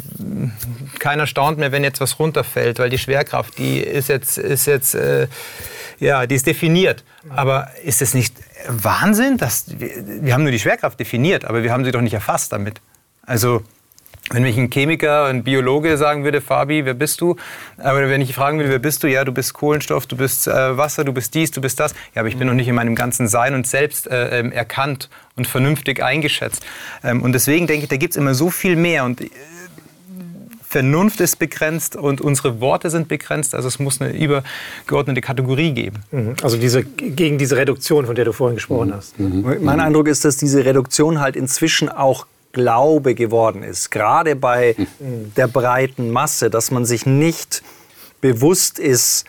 [0.98, 4.94] Keiner staunt mehr, wenn jetzt was runterfällt, weil die Schwerkraft, die ist jetzt, ist jetzt
[4.94, 5.28] äh,
[6.02, 7.04] ja, die ist definiert.
[7.30, 8.34] Aber ist es nicht
[8.68, 9.36] Wahnsinn?
[9.36, 9.90] Dass wir,
[10.22, 12.80] wir haben nur die Schwerkraft definiert, aber wir haben sie doch nicht erfasst damit.
[13.24, 13.62] Also
[14.30, 17.36] wenn mich ein Chemiker, ein Biologe sagen würde, Fabi, wer bist du?
[17.76, 19.08] Aber wenn ich fragen würde, wer bist du?
[19.08, 21.92] Ja, du bist Kohlenstoff, du bist äh, Wasser, du bist dies, du bist das.
[22.14, 25.08] Ja, aber ich bin noch nicht in meinem ganzen Sein und Selbst äh, ähm, erkannt
[25.36, 26.64] und vernünftig eingeschätzt.
[27.04, 29.04] Ähm, und deswegen denke ich, da gibt es immer so viel mehr.
[29.04, 29.30] Und äh,
[30.72, 33.54] Vernunft ist begrenzt und unsere Worte sind begrenzt.
[33.54, 35.98] Also es muss eine übergeordnete Kategorie geben.
[36.10, 36.36] Mhm.
[36.42, 39.20] Also diese, gegen diese Reduktion, von der du vorhin gesprochen hast.
[39.20, 44.74] Mein Eindruck ist, dass diese Reduktion halt inzwischen auch Glaube geworden ist, gerade bei
[45.36, 47.62] der breiten Masse, dass man sich nicht
[48.22, 49.24] bewusst ist,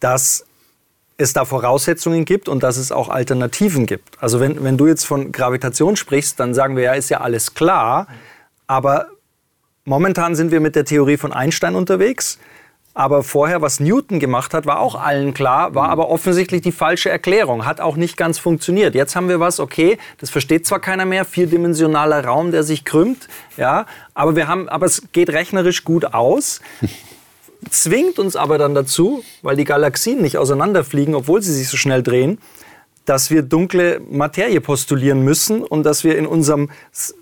[0.00, 0.44] dass
[1.16, 4.22] es da Voraussetzungen gibt und dass es auch Alternativen gibt.
[4.22, 7.54] Also wenn, wenn du jetzt von Gravitation sprichst, dann sagen wir ja, ist ja alles
[7.54, 8.08] klar,
[8.66, 9.06] aber
[9.84, 12.38] momentan sind wir mit der Theorie von Einstein unterwegs.
[12.94, 17.08] Aber vorher, was Newton gemacht hat, war auch allen klar, war aber offensichtlich die falsche
[17.08, 18.94] Erklärung, hat auch nicht ganz funktioniert.
[18.94, 23.28] Jetzt haben wir was, okay, das versteht zwar keiner mehr, vierdimensionaler Raum, der sich krümmt,
[23.56, 26.60] ja, aber wir haben, aber es geht rechnerisch gut aus,
[27.70, 32.02] zwingt uns aber dann dazu, weil die Galaxien nicht auseinanderfliegen, obwohl sie sich so schnell
[32.02, 32.36] drehen,
[33.04, 36.70] dass wir dunkle Materie postulieren müssen und dass wir in unserem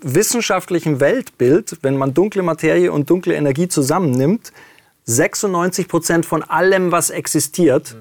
[0.01, 4.51] wissenschaftlichen Weltbild, wenn man dunkle Materie und dunkle Energie zusammennimmt,
[5.05, 7.95] 96 Prozent von allem, was existiert,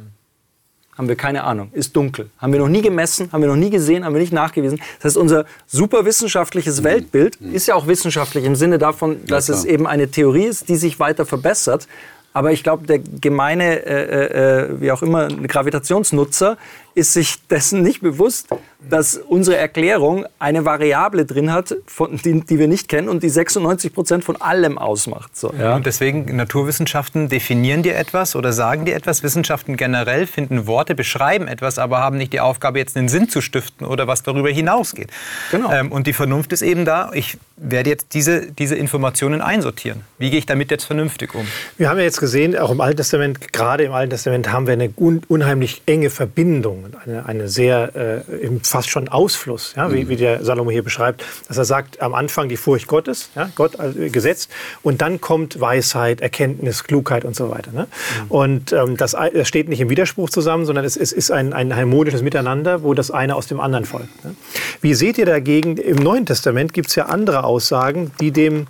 [1.00, 2.28] haben wir keine Ahnung, ist dunkel.
[2.36, 4.78] Haben wir noch nie gemessen, haben wir noch nie gesehen, haben wir nicht nachgewiesen.
[4.98, 9.62] Das heißt, unser super wissenschaftliches Weltbild ist ja auch wissenschaftlich im Sinne davon, dass es
[9.62, 9.72] klar.
[9.72, 11.88] eben eine Theorie ist, die sich weiter verbessert.
[12.32, 16.58] Aber ich glaube, der gemeine, äh, äh, wie auch immer, Gravitationsnutzer
[16.94, 18.48] ist sich dessen nicht bewusst,
[18.88, 23.28] dass unsere Erklärung eine Variable drin hat, von, die, die wir nicht kennen und die
[23.28, 25.36] 96 Prozent von allem ausmacht.
[25.36, 25.76] So, ja.
[25.76, 29.22] Und deswegen, Naturwissenschaften definieren dir etwas oder sagen dir etwas.
[29.22, 33.40] Wissenschaften generell finden Worte, beschreiben etwas, aber haben nicht die Aufgabe, jetzt einen Sinn zu
[33.40, 35.10] stiften oder was darüber hinausgeht.
[35.50, 35.70] Genau.
[35.72, 40.02] Ähm, und die Vernunft ist eben da, ich werde jetzt diese, diese Informationen einsortieren.
[40.18, 41.46] Wie gehe ich damit jetzt vernünftig um?
[41.76, 44.72] Wir haben ja jetzt gesehen, auch im Alten Testament, gerade im Alten Testament haben wir
[44.72, 50.16] eine un unheimlich enge Verbindung, eine, eine sehr, äh, fast schon Ausfluss, ja, wie, wie
[50.16, 53.98] der Salomo hier beschreibt, dass er sagt, am Anfang die Furcht Gottes, ja, Gott also
[54.10, 54.50] gesetzt,
[54.82, 57.72] und dann kommt Weisheit, Erkenntnis, Klugheit und so weiter.
[57.72, 57.86] Ne?
[58.28, 61.74] Und ähm, das, das steht nicht im Widerspruch zusammen, sondern es, es ist ein, ein
[61.74, 64.24] harmonisches Miteinander, wo das eine aus dem anderen folgt.
[64.24, 64.34] Ne?
[64.80, 68.66] Wie seht ihr dagegen, im Neuen Testament gibt es ja andere Aussagen, die dem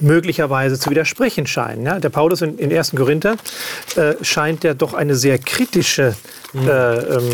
[0.00, 1.84] möglicherweise zu widersprechen scheinen.
[1.84, 2.92] Ja, der Paulus in, in 1.
[2.96, 3.36] Korinther
[3.96, 6.16] äh, scheint ja doch eine sehr kritische
[6.54, 7.30] äh, ähm,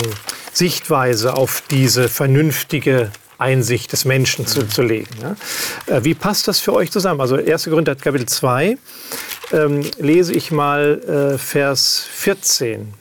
[0.58, 5.14] Sichtweise auf diese vernünftige Einsicht des Menschen zu, zu legen.
[5.22, 5.36] Ja.
[5.96, 7.20] Äh, wie passt das für euch zusammen?
[7.20, 7.64] Also 1.
[7.64, 8.76] Korinther Kapitel 2
[9.52, 12.94] ähm, lese ich mal äh, Vers 14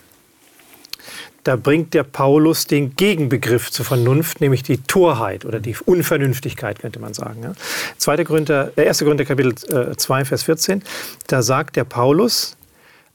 [1.47, 6.99] da bringt der Paulus den Gegenbegriff zur Vernunft, nämlich die Torheit oder die Unvernünftigkeit, könnte
[6.99, 7.41] man sagen.
[7.41, 7.53] Ja.
[7.99, 8.25] 2.
[8.25, 8.99] Korinther, äh, 1.
[8.99, 10.83] Korinther Kapitel äh, 2, Vers 14,
[11.27, 12.57] da sagt der Paulus,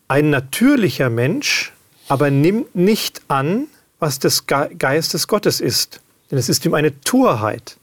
[0.09, 1.73] ein natürlicher Mensch
[2.09, 3.69] aber nimmt nicht an,
[4.03, 6.01] was des Geistes Gottes ist.
[6.31, 7.77] Denn es ist ihm eine Torheit.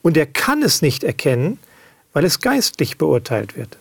[0.00, 1.58] Und er kann es nicht erkennen,
[2.14, 3.76] weil es geistlich beurteilt wird.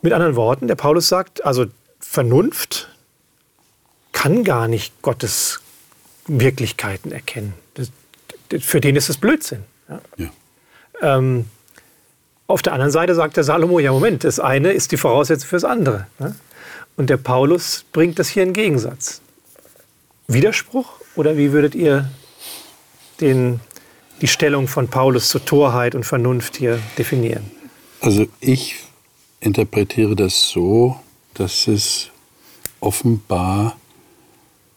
[0.00, 1.66] Mit anderen Worten, der Paulus sagt, also
[2.00, 2.88] Vernunft
[4.12, 5.60] kann gar nicht Gottes
[6.26, 7.52] Wirklichkeiten erkennen.
[7.74, 7.90] Das,
[8.60, 9.64] für den ist es Blödsinn.
[9.90, 10.00] Ja.
[10.16, 10.30] Ja.
[11.02, 11.44] Ähm,
[12.46, 15.64] auf der anderen Seite sagt der Salomo, ja Moment, das eine ist die Voraussetzung fürs
[15.64, 16.06] andere.
[16.18, 16.34] Ne?
[16.96, 19.20] Und der Paulus bringt das hier in Gegensatz.
[20.28, 22.10] Widerspruch oder wie würdet ihr
[23.20, 23.60] den,
[24.20, 27.50] die Stellung von Paulus zur Torheit und Vernunft hier definieren?
[28.00, 28.76] Also ich
[29.40, 30.96] interpretiere das so,
[31.34, 32.10] dass es
[32.80, 33.76] offenbar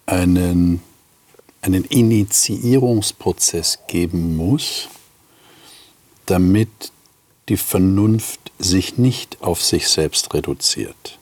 [0.06, 0.82] einen,
[1.62, 4.88] einen Initiierungsprozess geben muss,
[6.25, 6.91] damit
[7.50, 11.20] die Vernunft sich nicht auf sich selbst reduziert.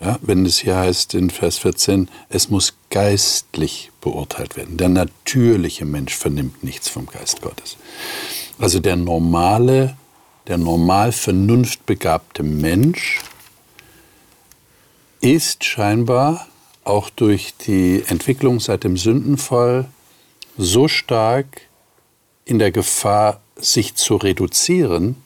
[0.00, 4.78] Ja, wenn es hier heißt in Vers 14, es muss geistlich beurteilt werden.
[4.78, 7.76] Der natürliche Mensch vernimmt nichts vom Geist Gottes.
[8.58, 9.96] Also der normale,
[10.46, 13.20] der normal vernunftbegabte Mensch
[15.20, 16.46] ist scheinbar
[16.82, 19.86] auch durch die Entwicklung seit dem Sündenfall
[20.56, 21.62] so stark
[22.46, 25.16] in der Gefahr, sich zu reduzieren,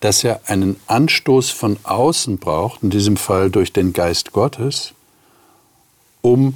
[0.00, 4.92] dass er einen Anstoß von außen braucht, in diesem Fall durch den Geist Gottes,
[6.22, 6.54] um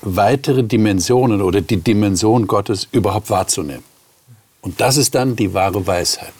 [0.00, 3.84] weitere Dimensionen oder die Dimension Gottes überhaupt wahrzunehmen.
[4.62, 6.32] Und das ist dann die wahre Weisheit.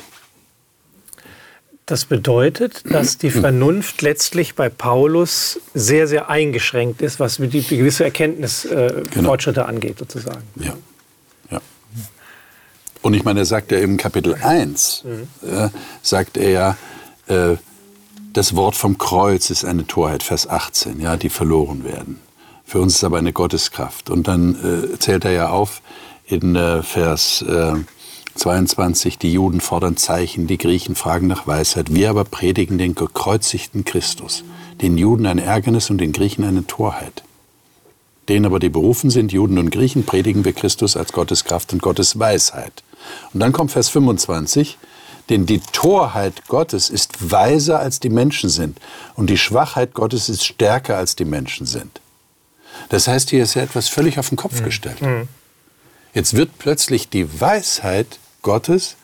[1.90, 8.04] Das bedeutet, dass die Vernunft letztlich bei Paulus sehr, sehr eingeschränkt ist, was die gewisse
[8.04, 9.68] Erkenntnisfortschritte äh, genau.
[9.68, 10.44] angeht, sozusagen.
[10.54, 10.76] Ja.
[13.02, 15.48] Und ich meine, er sagt ja im Kapitel 1, mhm.
[15.48, 15.68] äh,
[16.02, 16.76] sagt er ja,
[17.26, 17.56] äh,
[18.32, 22.20] das Wort vom Kreuz ist eine Torheit, Vers 18, ja, die verloren werden.
[22.64, 24.10] Für uns ist aber eine Gotteskraft.
[24.10, 24.54] Und dann
[24.94, 25.82] äh, zählt er ja auf
[26.26, 27.44] in äh, Vers
[28.36, 31.92] 22, die Juden fordern Zeichen, die Griechen fragen nach Weisheit.
[31.92, 34.44] Wir aber predigen den gekreuzigten Christus,
[34.80, 37.22] den Juden ein Ärgernis und den Griechen eine Torheit.
[38.28, 41.82] Denen aber, die berufen sind, Juden und Griechen, predigen wir Christus als Gottes Kraft und
[41.82, 42.84] Gottes Weisheit.
[43.32, 44.78] Und dann kommt Vers 25,
[45.28, 48.78] denn die Torheit Gottes ist weiser als die Menschen sind
[49.14, 52.00] und die Schwachheit Gottes ist stärker als die Menschen sind.
[52.88, 54.64] Das heißt, hier ist ja etwas völlig auf den Kopf mhm.
[54.64, 55.00] gestellt.
[55.00, 55.28] Mhm.
[56.14, 58.96] Jetzt wird plötzlich die Weisheit Gottes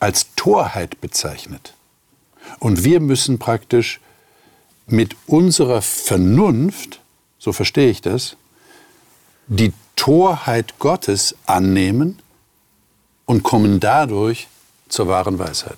[0.00, 1.74] als Torheit bezeichnet.
[2.58, 4.00] Und wir müssen praktisch
[4.86, 7.00] mit unserer Vernunft,
[7.38, 8.36] so verstehe ich das,
[9.46, 12.20] die Torheit Gottes annehmen
[13.26, 14.48] und kommen dadurch
[14.88, 15.76] zur wahren Weisheit.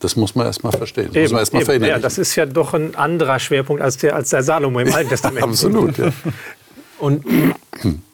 [0.00, 1.08] Das muss man erstmal verstehen.
[1.08, 2.00] Das eben, muss man erstmal verinnerlichen.
[2.00, 5.08] Ja, das ist ja doch ein anderer Schwerpunkt als der, als der Salomo im Alten
[5.10, 5.44] Testament.
[5.44, 6.12] Absolut, ja.
[6.98, 7.24] Und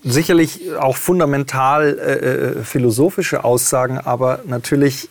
[0.02, 5.08] sicherlich auch fundamental äh, äh, philosophische Aussagen, aber natürlich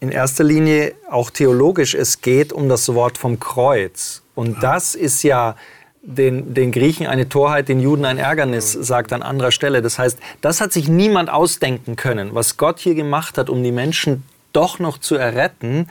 [0.00, 1.94] in erster Linie auch theologisch.
[1.94, 4.22] Es geht um das Wort vom Kreuz.
[4.34, 5.56] Und das ist ja
[6.06, 9.82] den, den Griechen eine Torheit, den Juden ein Ärgernis, sagt an anderer Stelle.
[9.82, 13.72] Das heißt, das hat sich niemand ausdenken können, was Gott hier gemacht hat, um die
[13.72, 15.88] Menschen doch noch zu erretten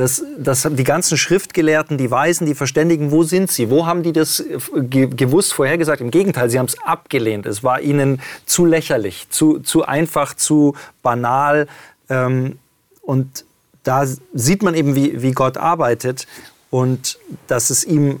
[0.00, 3.68] dass, dass die ganzen Schriftgelehrten, die Weisen, die Verständigen, wo sind sie?
[3.68, 6.00] Wo haben die das äh, gewusst, vorhergesagt?
[6.00, 7.44] Im Gegenteil, sie haben es abgelehnt.
[7.44, 11.66] Es war ihnen zu lächerlich, zu, zu einfach, zu banal.
[12.08, 12.58] Ähm,
[13.02, 13.44] und
[13.82, 16.26] da sieht man eben, wie, wie Gott arbeitet
[16.70, 18.20] und dass es ihm,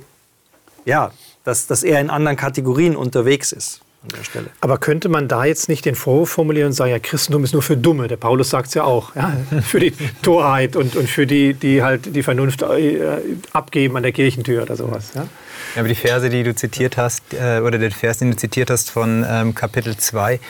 [0.84, 1.12] ja,
[1.44, 4.46] dass, dass er in anderen Kategorien unterwegs ist an der Stelle.
[4.60, 7.62] Aber könnte man da jetzt nicht den Vorwurf formulieren und sagen, ja, Christentum ist nur
[7.62, 8.08] für Dumme?
[8.08, 11.82] Der Paulus sagt es ja auch, ja, für die Torheit und, und für die, die
[11.82, 13.20] halt die Vernunft äh,
[13.52, 15.12] abgeben an der Kirchentür oder sowas.
[15.14, 15.26] Ja?
[15.74, 18.70] Ja, aber die Verse, die du zitiert hast, äh, oder den Vers, den du zitiert
[18.70, 20.40] hast von ähm, Kapitel 2,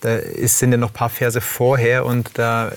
[0.00, 2.72] da sind ja noch ein paar Verse vorher und da äh,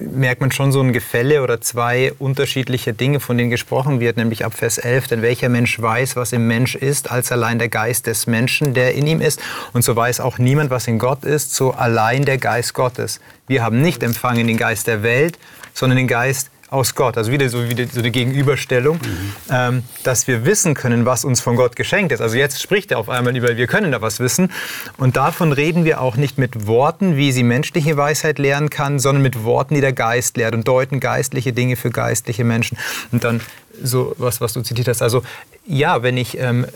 [0.00, 4.44] merkt man schon so ein Gefälle oder zwei unterschiedliche Dinge, von denen gesprochen wird, nämlich
[4.44, 8.06] ab Vers 11, denn welcher Mensch weiß, was im Mensch ist, als allein der Geist
[8.06, 9.40] des Menschen, der in ihm ist.
[9.72, 13.20] Und so weiß auch niemand, was in Gott ist, so allein der Geist Gottes.
[13.46, 15.38] Wir haben nicht empfangen den Geist der Welt,
[15.74, 17.16] sondern den Geist aus Gott.
[17.16, 19.32] Also wieder so, wieder so die Gegenüberstellung, mhm.
[19.50, 22.20] ähm, dass wir wissen können, was uns von Gott geschenkt ist.
[22.20, 24.52] Also jetzt spricht er auf einmal über, wir können da was wissen.
[24.96, 29.22] Und davon reden wir auch nicht mit Worten, wie sie menschliche Weisheit lehren kann, sondern
[29.22, 32.78] mit Worten, die der Geist lehrt und deuten geistliche Dinge für geistliche Menschen.
[33.12, 33.40] Und dann
[33.82, 35.02] so was, was du zitiert hast.
[35.02, 35.22] Also
[35.66, 36.38] ja, wenn ich...
[36.38, 36.66] Ähm,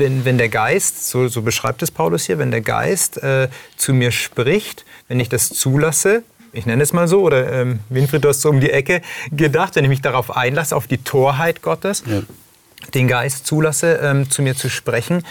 [0.00, 3.92] wenn, wenn der Geist, so, so beschreibt es Paulus hier, wenn der Geist äh, zu
[3.92, 8.28] mir spricht, wenn ich das zulasse, ich nenne es mal so, oder ähm, Winfried, du
[8.28, 12.02] hast so um die Ecke gedacht, wenn ich mich darauf einlasse, auf die Torheit Gottes,
[12.06, 12.22] ja.
[12.94, 15.24] den Geist zulasse, ähm, zu mir zu sprechen,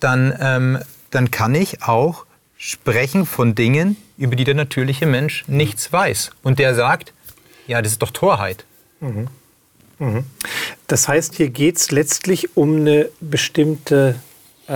[0.00, 0.78] dann, ähm,
[1.10, 6.30] dann kann ich auch sprechen von Dingen, über die der natürliche Mensch nichts weiß.
[6.42, 7.14] Und der sagt,
[7.66, 8.64] ja, das ist doch Torheit.
[9.00, 9.28] Mhm.
[9.98, 10.24] Mhm.
[10.86, 14.16] Das heißt, hier geht es letztlich um eine bestimmte,
[14.66, 14.72] äh,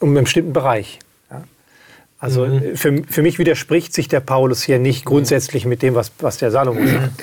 [0.00, 0.98] um einen bestimmten Bereich.
[1.30, 1.44] Ja?
[2.18, 2.76] Also mhm.
[2.76, 6.50] für, für mich widerspricht sich der Paulus hier nicht grundsätzlich mit dem, was, was der
[6.50, 7.22] Salomo sagt.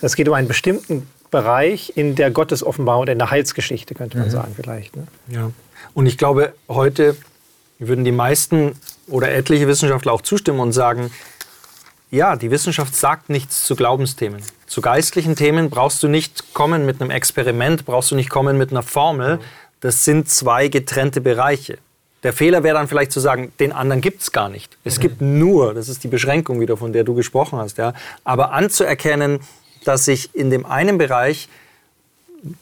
[0.00, 4.28] Es geht um einen bestimmten Bereich in der Gottesoffenbarung oder in der Heilsgeschichte, könnte man
[4.28, 4.32] mhm.
[4.32, 4.96] sagen vielleicht.
[4.96, 5.06] Ne?
[5.28, 5.50] Ja.
[5.94, 7.16] Und ich glaube, heute
[7.78, 8.72] würden die meisten
[9.08, 11.10] oder etliche Wissenschaftler auch zustimmen und sagen,
[12.10, 14.40] ja, die Wissenschaft sagt nichts zu Glaubensthemen.
[14.66, 18.70] Zu geistlichen Themen brauchst du nicht kommen mit einem Experiment, brauchst du nicht kommen mit
[18.70, 19.40] einer Formel.
[19.80, 21.78] Das sind zwei getrennte Bereiche.
[22.24, 24.76] Der Fehler wäre dann vielleicht zu sagen, den anderen gibt es gar nicht.
[24.82, 27.92] Es gibt nur, das ist die Beschränkung wieder, von der du gesprochen hast, ja.
[28.24, 29.40] Aber anzuerkennen,
[29.84, 31.48] dass ich in dem einen Bereich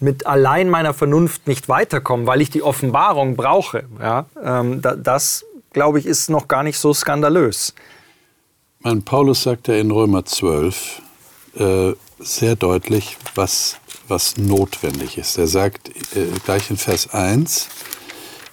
[0.01, 5.98] mit allein meiner Vernunft nicht weiterkomme, weil ich die Offenbarung brauche, ja, ähm, das, glaube
[5.98, 7.75] ich, ist noch gar nicht so skandalös.
[8.81, 11.03] Mein Paulus sagt ja in Römer 12,
[11.55, 13.77] äh, sehr deutlich, was,
[14.09, 15.38] was notwendig ist.
[15.38, 17.68] Er sagt äh, gleich in Vers 1,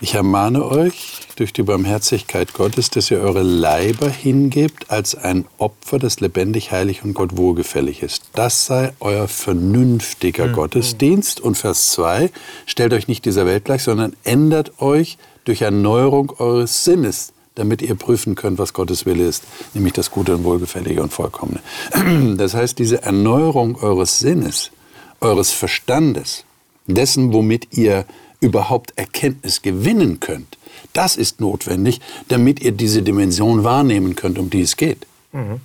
[0.01, 5.99] ich ermahne euch durch die Barmherzigkeit Gottes, dass ihr eure Leiber hingebt als ein Opfer,
[5.99, 8.23] das lebendig, heilig und Gott wohlgefällig ist.
[8.33, 10.53] Das sei euer vernünftiger mhm.
[10.53, 11.41] Gottesdienst.
[11.41, 12.31] Und Vers 2,
[12.65, 17.95] stellt euch nicht dieser Welt gleich, sondern ändert euch durch Erneuerung eures Sinnes damit ihr
[17.95, 21.59] prüfen könnt, was Gottes Wille ist, nämlich das Gute und Wohlgefällige und Vollkommene.
[22.37, 24.71] Das heißt, diese Erneuerung eures Sinnes,
[25.19, 26.45] eures Verstandes,
[26.87, 28.05] dessen, womit ihr
[28.39, 30.57] überhaupt Erkenntnis gewinnen könnt,
[30.93, 35.05] das ist notwendig, damit ihr diese Dimension wahrnehmen könnt, um die es geht.
[35.31, 35.61] Mhm.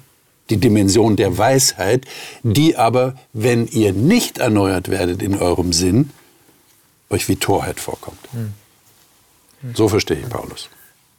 [0.51, 2.05] Die Dimension der Weisheit,
[2.43, 6.11] die aber, wenn ihr nicht erneuert werdet in eurem Sinn,
[7.09, 8.19] euch wie Torheit vorkommt.
[8.33, 8.53] Mhm.
[9.75, 10.69] So verstehe ich Paulus.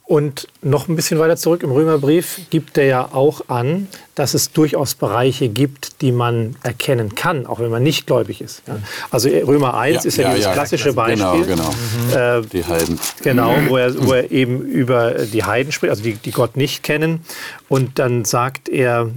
[0.06, 4.52] Und noch ein bisschen weiter zurück im Römerbrief gibt er ja auch an, dass es
[4.52, 8.62] durchaus Bereiche gibt, die man erkennen kann, auch wenn man nicht gläubig ist.
[8.68, 8.78] Ja.
[9.10, 11.56] Also Römer 1 ja, ist ja, ja dieses klassische genau, Beispiel.
[11.56, 11.74] Genau,
[12.12, 12.38] genau.
[12.38, 12.48] Mhm.
[12.50, 13.00] die Heiden.
[13.24, 16.84] Genau, wo er, wo er eben über die Heiden spricht, also die, die Gott nicht
[16.84, 17.22] kennen.
[17.68, 19.08] Und dann sagt er, äh,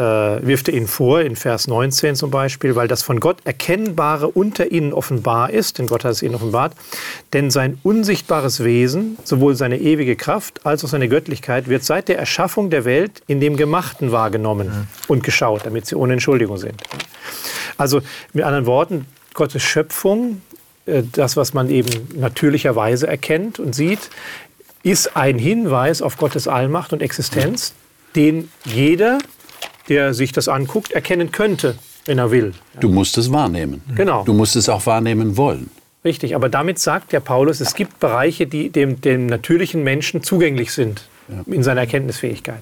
[0.00, 4.72] wirft er ihnen vor, in Vers 19 zum Beispiel, weil das von Gott Erkennbare unter
[4.72, 6.74] ihnen offenbar ist, denn Gott hat es ihnen offenbart,
[7.34, 12.18] denn sein unsichtbares Wesen, sowohl seine ewige Kraft als auch seine Göttlichkeit, wird seit der
[12.18, 14.86] Erschaffung der Welt in dem Gemachten wahrgenommen mhm.
[15.08, 16.82] und geschaut, damit sie ohne Entschuldigung sind.
[17.76, 18.00] Also
[18.32, 20.40] mit anderen Worten, Gottes Schöpfung,
[20.86, 24.10] äh, das, was man eben natürlicherweise erkennt und sieht,
[24.82, 27.74] ist ein Hinweis auf Gottes Allmacht und Existenz,
[28.16, 29.18] den jeder
[29.88, 32.52] der sich das anguckt, erkennen könnte, wenn er will.
[32.80, 33.82] Du musst es wahrnehmen.
[33.94, 34.24] Genau.
[34.24, 35.70] Du musst es auch wahrnehmen wollen.
[36.04, 40.72] Richtig, aber damit sagt der Paulus, es gibt Bereiche, die dem, dem natürlichen Menschen zugänglich
[40.72, 41.44] sind ja.
[41.46, 42.58] in seiner Erkenntnisfähigkeit.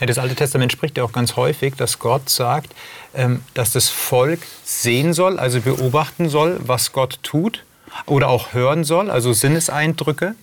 [0.00, 2.74] Ja, das Alte Testament spricht ja auch ganz häufig, dass Gott sagt,
[3.14, 7.64] ähm, dass das Volk sehen soll, also beobachten soll, was Gott tut
[8.06, 10.34] oder auch hören soll, also Sinneseindrücke.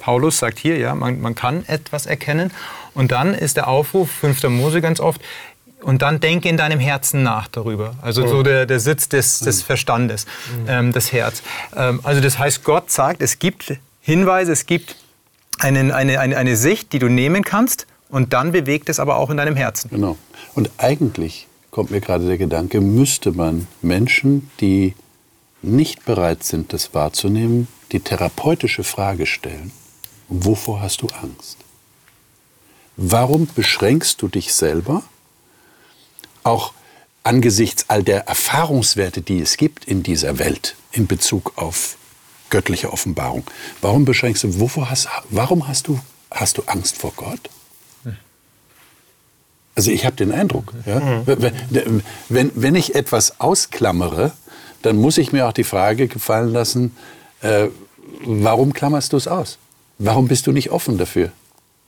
[0.00, 2.50] Paulus sagt hier, ja, man, man kann etwas erkennen.
[2.94, 4.42] Und dann ist der Aufruf, 5.
[4.44, 5.20] Mose ganz oft,
[5.82, 7.94] und dann denke in deinem Herzen nach darüber.
[8.02, 10.26] Also so der, der Sitz des, des Verstandes,
[10.68, 11.42] ähm, das Herz.
[11.74, 14.96] Ähm, also das heißt, Gott sagt, es gibt Hinweise, es gibt
[15.58, 19.30] einen, eine, eine, eine Sicht, die du nehmen kannst und dann bewegt es aber auch
[19.30, 19.90] in deinem Herzen.
[19.90, 20.18] Genau.
[20.54, 24.94] Und eigentlich kommt mir gerade der Gedanke, müsste man Menschen, die
[25.62, 29.72] nicht bereit sind, das wahrzunehmen, die therapeutische Frage stellen,
[30.30, 31.58] wovor hast du Angst?
[32.96, 35.02] Warum beschränkst du dich selber,
[36.42, 36.72] auch
[37.22, 41.96] angesichts all der Erfahrungswerte, die es gibt in dieser Welt in Bezug auf
[42.48, 43.44] göttliche Offenbarung?
[43.80, 47.50] Warum beschränkst du, wovor hast, warum hast du, hast du Angst vor Gott?
[49.74, 51.22] Also ich habe den Eindruck, ja,
[52.28, 54.32] wenn, wenn ich etwas ausklammere,
[54.82, 56.96] dann muss ich mir auch die Frage gefallen lassen,
[57.40, 57.68] äh,
[58.24, 59.58] warum klammerst du es aus?
[60.00, 61.30] Warum bist du nicht offen dafür?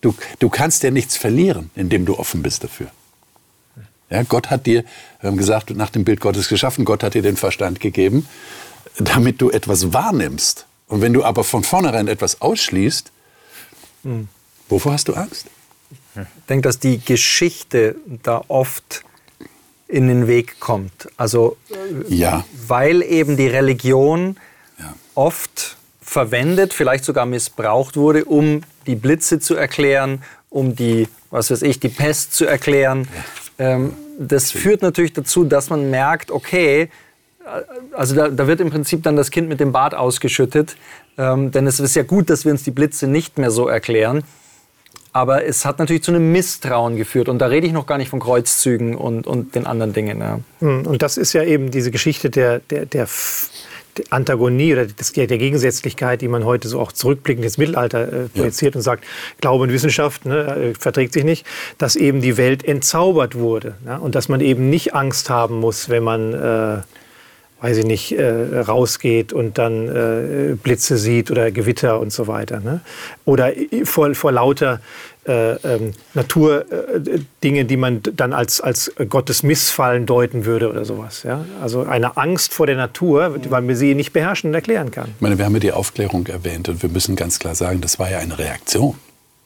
[0.02, 2.88] Du, du kannst ja nichts verlieren, indem du offen bist dafür.
[4.10, 4.84] Ja, Gott hat dir,
[5.20, 8.28] wir haben gesagt, nach dem Bild Gottes geschaffen, Gott hat dir den Verstand gegeben,
[8.98, 10.66] damit du etwas wahrnimmst.
[10.88, 13.10] Und wenn du aber von vornherein etwas ausschließt,
[14.02, 14.28] hm.
[14.68, 15.46] wovor hast du Angst?
[16.14, 19.04] Ich denke, dass die Geschichte da oft
[19.88, 21.08] in den Weg kommt.
[21.16, 21.56] Also,
[22.08, 22.44] ja.
[22.66, 24.36] weil eben die Religion
[24.78, 24.92] ja.
[25.14, 25.78] oft
[26.12, 31.80] verwendet, vielleicht sogar missbraucht wurde, um die Blitze zu erklären, um die, was weiß ich,
[31.80, 33.08] die Pest zu erklären.
[33.58, 36.90] Ähm, das führt natürlich dazu, dass man merkt, okay,
[37.92, 40.76] also da, da, wird im Prinzip dann das Kind mit dem Bad ausgeschüttet.
[41.18, 44.22] Ähm, denn es ist ja gut, dass wir uns die Blitze nicht mehr so erklären.
[45.12, 47.28] Aber es hat natürlich zu einem Misstrauen geführt.
[47.28, 50.20] Und da rede ich noch gar nicht von Kreuzzügen und, und den anderen Dingen.
[50.20, 50.38] Ja.
[50.60, 53.08] Hm, und das ist ja eben diese Geschichte der, der, der
[54.10, 58.78] Antagonie oder der Gegensätzlichkeit, die man heute so auch zurückblickend ins Mittelalter äh, projiziert ja.
[58.78, 59.04] und sagt,
[59.40, 61.46] Glaube und Wissenschaft ne, äh, verträgt sich nicht,
[61.78, 65.88] dass eben die Welt entzaubert wurde ja, und dass man eben nicht Angst haben muss,
[65.88, 66.82] wenn man äh,
[67.62, 72.58] weiß ich nicht, äh, rausgeht und dann äh, Blitze sieht oder Gewitter und so weiter.
[72.58, 72.80] Ne?
[73.24, 73.52] Oder
[73.84, 74.80] vor, vor lauter
[75.26, 81.22] äh, ähm, Naturdinge, äh, die man dann als, als Gottes Missfallen deuten würde oder sowas.
[81.22, 81.44] Ja?
[81.60, 85.10] Also eine Angst vor der Natur, weil man sie nicht beherrschen und erklären kann.
[85.14, 87.98] Ich meine, wir haben ja die Aufklärung erwähnt und wir müssen ganz klar sagen, das
[87.98, 88.96] war ja eine Reaktion.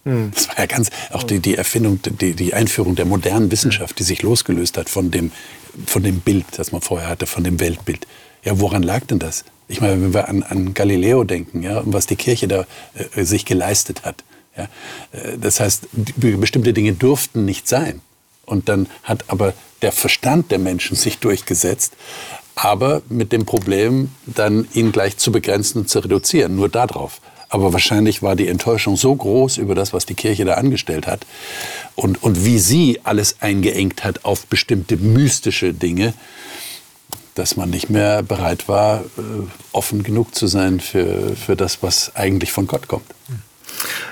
[0.05, 0.31] Hm.
[0.33, 4.05] Das war ja ganz, auch die, die Erfindung, die, die Einführung der modernen Wissenschaft, die
[4.05, 5.33] sich losgelöst hat von dem
[5.85, 8.07] von dem Bild, das man vorher hatte, von dem Weltbild.
[8.45, 9.45] Ja, woran lag denn das?
[9.69, 12.67] Ich meine, wenn wir an, an Galileo denken, ja, und was die Kirche da
[13.15, 14.25] äh, sich geleistet hat.
[14.57, 14.65] Ja,
[15.13, 18.01] äh, das heißt, bestimmte Dinge durften nicht sein.
[18.45, 21.95] Und dann hat aber der Verstand der Menschen sich durchgesetzt,
[22.55, 27.21] aber mit dem Problem, dann ihn gleich zu begrenzen und zu reduzieren, nur darauf.
[27.49, 31.27] Aber wahrscheinlich war die Enttäuschung so groß über das, was die Kirche da angestellt hat
[31.95, 36.15] und, und wie sie alles eingeengt hat auf bestimmte mystische Dinge,
[37.35, 39.21] dass man nicht mehr bereit war, äh,
[39.73, 43.07] offen genug zu sein für, für das, was eigentlich von Gott kommt.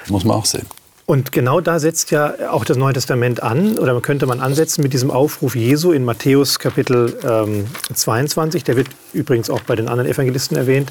[0.02, 0.66] Das muss man auch sehen.
[1.06, 4.94] Und genau da setzt ja auch das Neue Testament an, oder könnte man ansetzen mit
[4.94, 10.10] diesem Aufruf Jesu in Matthäus Kapitel ähm, 22, der wird übrigens auch bei den anderen
[10.10, 10.90] Evangelisten erwähnt,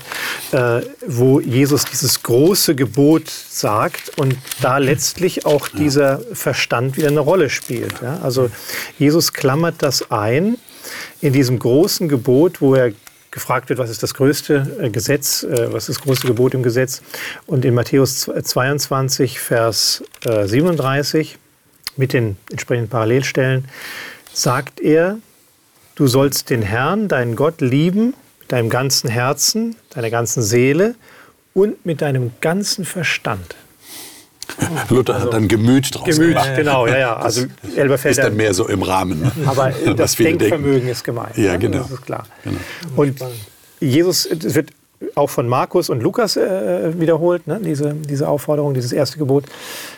[0.51, 7.19] äh, wo Jesus dieses große Gebot sagt und da letztlich auch dieser Verstand wieder eine
[7.19, 7.99] Rolle spielt.
[8.03, 8.19] Ja?
[8.21, 8.51] Also
[8.99, 10.57] Jesus klammert das ein
[11.21, 12.91] in diesem großen Gebot, wo er
[13.33, 16.63] gefragt wird, was ist das größte äh, Gesetz, äh, was ist das größte Gebot im
[16.63, 17.01] Gesetz.
[17.45, 21.37] Und in Matthäus 22, Vers 37 äh,
[21.97, 23.65] mit den entsprechenden Parallelstellen
[24.31, 25.17] sagt er,
[25.95, 30.95] du sollst den Herrn, deinen Gott, lieben mit deinem ganzen Herzen, deiner ganzen Seele
[31.53, 33.55] und mit deinem ganzen Verstand.
[34.89, 36.55] Luther also, hat dann Gemüt draus Gemüt, gemacht.
[36.55, 37.15] genau, ja, ja.
[37.17, 39.21] Also Elberfelder, ist dann mehr so im Rahmen.
[39.21, 39.31] Ne?
[39.45, 40.89] Aber das Denkvermögen denken.
[40.89, 41.37] ist gemeint.
[41.37, 41.79] Ja, genau.
[41.79, 42.25] Das ist klar.
[42.43, 42.57] Genau.
[42.95, 43.19] Und
[43.79, 44.71] Jesus, es wird
[45.15, 47.59] auch von Markus und Lukas äh, wiederholt, ne?
[47.63, 49.45] diese, diese Aufforderung, dieses erste Gebot,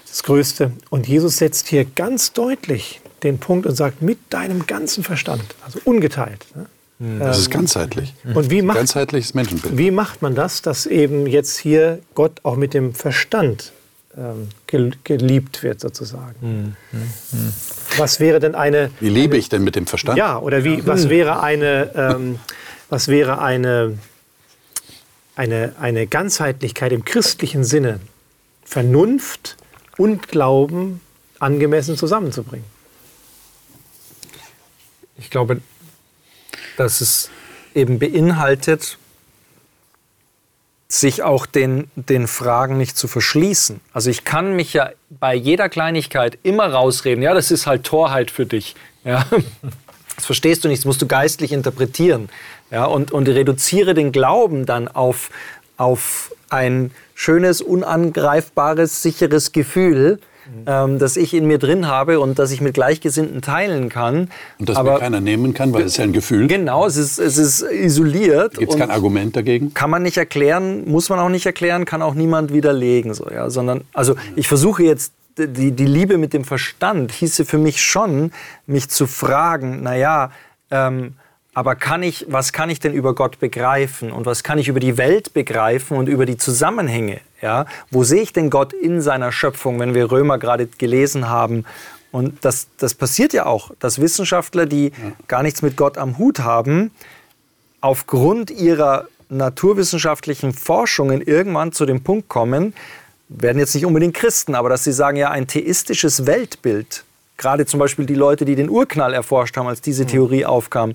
[0.08, 0.72] das größte.
[0.89, 5.80] Und Jesus setzt hier ganz deutlich den Punkt und sagt, mit deinem ganzen Verstand, also
[5.86, 6.46] ungeteilt.
[6.56, 6.66] Ne?
[7.00, 7.20] Hm.
[7.20, 8.14] Das ist ähm, ganzheitlich.
[8.34, 9.78] Und wie macht, Ganzheitliches Menschenbild.
[9.78, 13.82] Wie macht man das, dass eben jetzt hier Gott auch mit dem Verstand ähm,
[14.68, 16.36] geliebt wird sozusagen.
[16.41, 16.76] Mhm.
[17.32, 17.53] Mhm.
[17.97, 18.91] Was wäre denn eine...
[18.99, 20.18] Wie lebe ich denn mit dem Verstand?
[20.18, 22.39] Ja, oder wie, was wäre eine, ähm,
[22.89, 23.97] was wäre eine,
[25.36, 27.99] eine, eine Ganzheitlichkeit im christlichen Sinne?
[28.63, 29.57] Vernunft
[29.97, 31.01] und Glauben
[31.39, 32.66] angemessen zusammenzubringen.
[35.18, 35.61] Ich glaube,
[36.78, 37.30] dass es
[37.74, 38.97] eben beinhaltet,
[41.00, 43.80] sich auch den, den Fragen nicht zu verschließen.
[43.93, 48.32] Also ich kann mich ja bei jeder Kleinigkeit immer rausreden, ja, das ist halt Torheit
[48.32, 48.76] für dich.
[49.04, 49.26] Ja.
[50.16, 52.30] Das verstehst du nicht, das musst du geistlich interpretieren.
[52.72, 55.30] Ja, und, und reduziere den Glauben dann auf,
[55.78, 60.20] auf ein schönes, unangreifbares, sicheres Gefühl,
[60.66, 64.30] ähm, das ich in mir drin habe und das ich mit Gleichgesinnten teilen kann.
[64.60, 66.48] Und das Aber, mir keiner nehmen kann, weil es ist ja ein Gefühl.
[66.48, 68.58] Genau, es ist, es ist isoliert.
[68.58, 69.74] Gibt es kein Argument dagegen?
[69.74, 73.14] Kann man nicht erklären, muss man auch nicht erklären, kann auch niemand widerlegen.
[73.14, 77.58] So, ja, sondern, also ich versuche jetzt die, die Liebe mit dem Verstand hieße für
[77.58, 78.32] mich schon,
[78.68, 80.32] mich zu fragen, naja,
[80.72, 81.16] ähm,
[81.54, 84.82] aber kann ich, was kann ich denn über Gott begreifen und was kann ich über
[84.82, 87.22] die Welt begreifen und über die Zusammenhänge?
[87.46, 87.68] Ja?
[87.91, 91.64] Wo sehe ich denn Gott in seiner Schöpfung, wenn wir Römer gerade gelesen haben?
[92.12, 95.12] Und das, das passiert ja auch, dass Wissenschaftler, die ja.
[95.28, 96.89] gar nichts mit Gott am Hut haben,
[97.82, 102.74] aufgrund ihrer naturwissenschaftlichen Forschungen irgendwann zu dem Punkt kommen,
[103.30, 107.04] werden jetzt nicht unbedingt Christen, aber dass sie sagen, ja, ein theistisches Weltbild,
[107.38, 110.08] gerade zum Beispiel die Leute, die den Urknall erforscht haben, als diese.
[110.08, 110.93] Theorie aufkam,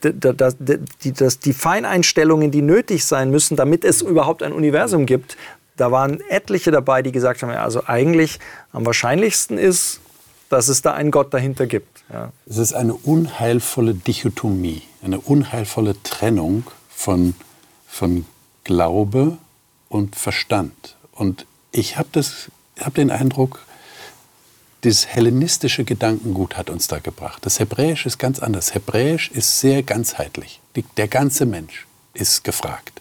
[0.00, 5.36] dass die Feineinstellungen, die nötig sein müssen, damit es überhaupt ein Universum gibt,
[5.78, 8.38] da waren etliche dabei, die gesagt haben, ja, also eigentlich
[8.72, 10.00] am wahrscheinlichsten ist,
[10.48, 12.02] dass es da einen Gott dahinter gibt.
[12.12, 12.32] Ja.
[12.46, 17.34] Es ist eine unheilvolle Dichotomie, eine unheilvolle Trennung von,
[17.86, 18.26] von
[18.64, 19.38] Glaube
[19.88, 20.96] und Verstand.
[21.12, 22.08] Und ich habe
[22.80, 23.60] hab den Eindruck,
[24.84, 27.44] dieses hellenistische Gedankengut hat uns da gebracht.
[27.44, 28.74] Das Hebräisch ist ganz anders.
[28.74, 30.60] Hebräisch ist sehr ganzheitlich.
[30.96, 33.00] Der ganze Mensch ist gefragt.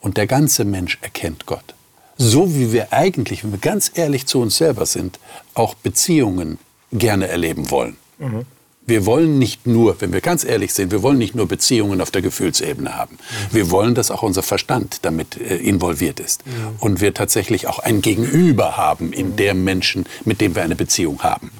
[0.00, 1.75] Und der ganze Mensch erkennt Gott.
[2.18, 5.18] So wie wir eigentlich, wenn wir ganz ehrlich zu uns selber sind,
[5.54, 6.58] auch Beziehungen
[6.92, 7.96] gerne erleben wollen.
[8.18, 8.46] Mhm.
[8.88, 12.12] Wir wollen nicht nur, wenn wir ganz ehrlich sind, wir wollen nicht nur Beziehungen auf
[12.12, 13.18] der Gefühlsebene haben.
[13.50, 16.44] Wir wollen, dass auch unser Verstand damit äh, involviert ist.
[16.78, 21.24] Und wir tatsächlich auch ein Gegenüber haben in der Menschen, mit dem wir eine Beziehung
[21.24, 21.50] haben.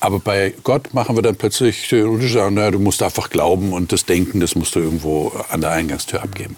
[0.00, 4.04] Aber bei Gott machen wir dann plötzlich, sagen, naja, du musst einfach glauben und das
[4.04, 6.56] Denken, das musst du irgendwo an der Eingangstür abgeben.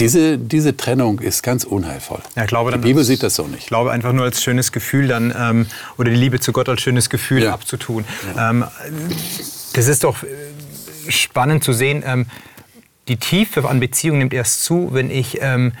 [0.00, 2.20] Diese, diese Trennung ist ganz unheilvoll.
[2.36, 3.60] Ja, glaube, die Bibel sieht das so nicht.
[3.60, 5.66] Ich glaube einfach nur als schönes Gefühl dann, ähm,
[5.98, 7.52] oder die Liebe zu Gott als schönes Gefühl ja.
[7.52, 8.04] abzutun.
[8.36, 8.50] Ja.
[8.50, 8.64] Ähm,
[9.74, 10.26] das ist doch äh,
[11.10, 12.02] spannend zu sehen.
[12.06, 12.26] Ähm,
[13.08, 15.72] die Tiefe an Beziehungen nimmt erst zu, wenn ich ähm,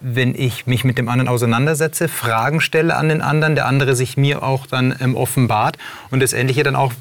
[0.00, 4.16] wenn ich mich mit dem anderen auseinandersetze, Fragen stelle an den anderen, der andere sich
[4.16, 5.78] mir auch dann ähm, offenbart
[6.10, 6.92] und das Ähnliche dann auch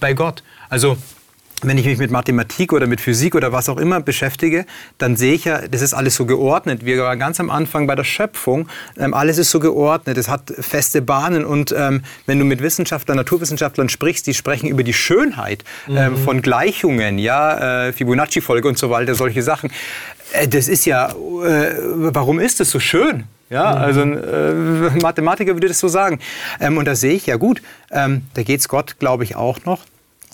[0.00, 0.42] bei Gott.
[0.68, 0.96] Also
[1.62, 4.66] wenn ich mich mit Mathematik oder mit Physik oder was auch immer beschäftige,
[4.98, 6.84] dann sehe ich ja, das ist alles so geordnet.
[6.84, 10.52] Wir waren ganz am Anfang bei der Schöpfung, ähm, alles ist so geordnet, es hat
[10.58, 15.64] feste Bahnen und ähm, wenn du mit Wissenschaftlern, Naturwissenschaftlern sprichst, die sprechen über die Schönheit
[15.88, 16.16] ähm, mhm.
[16.18, 19.70] von Gleichungen, ja, äh, Fibonacci-Folge und so weiter, solche Sachen.
[20.32, 23.24] Äh, das ist ja, äh, warum ist das so schön?
[23.50, 23.78] Ja, mhm.
[23.78, 26.20] also ein äh, Mathematiker würde das so sagen.
[26.60, 29.64] Ähm, und da sehe ich, ja gut, ähm, da geht es Gott, glaube ich, auch
[29.64, 29.80] noch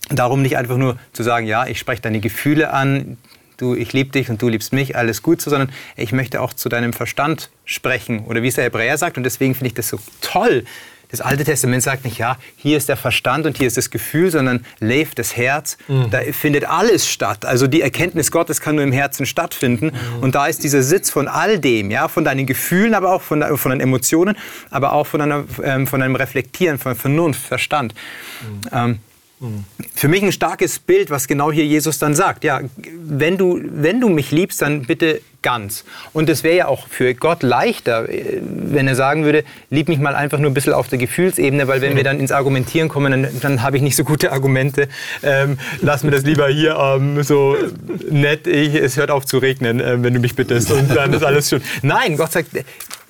[0.08, 3.18] Darum nicht einfach nur zu sagen, ja, ich spreche deine Gefühle an,
[3.56, 6.52] du, ich liebe dich und du liebst mich, alles gut, so, sondern ich möchte auch
[6.52, 8.24] zu deinem Verstand sprechen.
[8.26, 10.64] Oder wie es der Hebräer sagt, und deswegen finde ich das so toll.
[11.08, 14.30] Das Alte Testament sagt nicht, ja, hier ist der Verstand und hier ist das Gefühl,
[14.30, 16.10] sondern Lev, das Herz, mhm.
[16.10, 17.44] da findet alles statt.
[17.44, 19.86] Also die Erkenntnis Gottes kann nur im Herzen stattfinden.
[19.86, 20.22] Mhm.
[20.22, 23.42] Und da ist dieser Sitz von all dem, ja, von deinen Gefühlen, aber auch von,
[23.56, 24.36] von deinen Emotionen,
[24.70, 27.94] aber auch von, einer, ähm, von einem Reflektieren, von Vernunft, Verstand.
[28.42, 28.60] Mhm.
[28.72, 28.98] Ähm,
[29.94, 32.42] für mich ein starkes Bild, was genau hier Jesus dann sagt.
[32.42, 35.84] Ja, wenn du, wenn du mich liebst, dann bitte ganz.
[36.14, 39.98] Und es wäre ja auch für Gott leichter, äh, wenn er sagen würde, lieb mich
[39.98, 43.12] mal einfach nur ein bisschen auf der Gefühlsebene, weil wenn wir dann ins Argumentieren kommen,
[43.12, 44.88] dann, dann habe ich nicht so gute Argumente.
[45.22, 47.56] Ähm, lass mir das lieber hier ähm, so
[48.10, 50.72] nett, ich, es hört auf zu regnen, äh, wenn du mich bittest.
[50.72, 51.62] Und dann ist alles schon.
[51.82, 52.48] Nein, Gott sagt,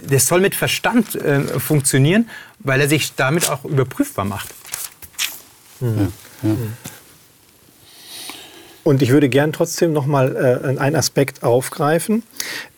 [0.03, 4.49] das soll mit Verstand äh, funktionieren, weil er sich damit auch überprüfbar macht.
[5.81, 6.13] Mhm.
[6.43, 6.57] Ja, ja.
[8.87, 12.23] Und ich würde gern trotzdem noch mal äh, einen Aspekt aufgreifen,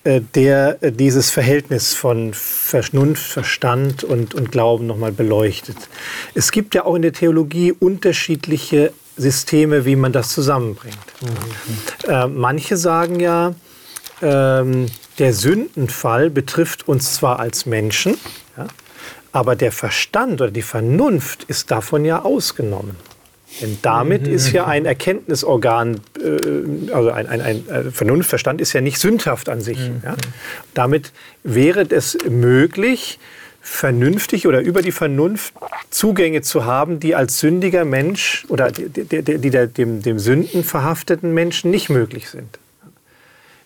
[0.05, 5.77] äh, der äh, dieses Verhältnis von Vernunft, Verstand und, und Glauben noch mal beleuchtet.
[6.35, 10.97] Es gibt ja auch in der Theologie unterschiedliche Systeme, wie man das zusammenbringt.
[11.21, 12.11] Mhm.
[12.11, 13.55] Äh, manche sagen ja,
[14.23, 14.87] ähm,
[15.19, 18.17] der Sündenfall betrifft uns zwar als Menschen,
[18.57, 18.67] ja,
[19.39, 22.97] aber der Verstand oder die Vernunft ist davon ja ausgenommen.
[23.61, 24.33] Denn damit mhm.
[24.33, 29.49] ist ja ein Erkenntnisorgan, äh, also ein, ein, ein äh, Vernunftverstand ist ja nicht sündhaft
[29.49, 29.79] an sich.
[29.79, 30.03] Mhm.
[30.03, 30.17] Ja?
[30.75, 31.13] Damit
[31.45, 33.21] wäre es möglich,
[33.61, 35.55] vernünftig oder über die Vernunft
[35.89, 41.33] Zugänge zu haben, die als sündiger Mensch oder die, die, die dem, dem Sünden verhafteten
[41.33, 42.59] Menschen nicht möglich sind.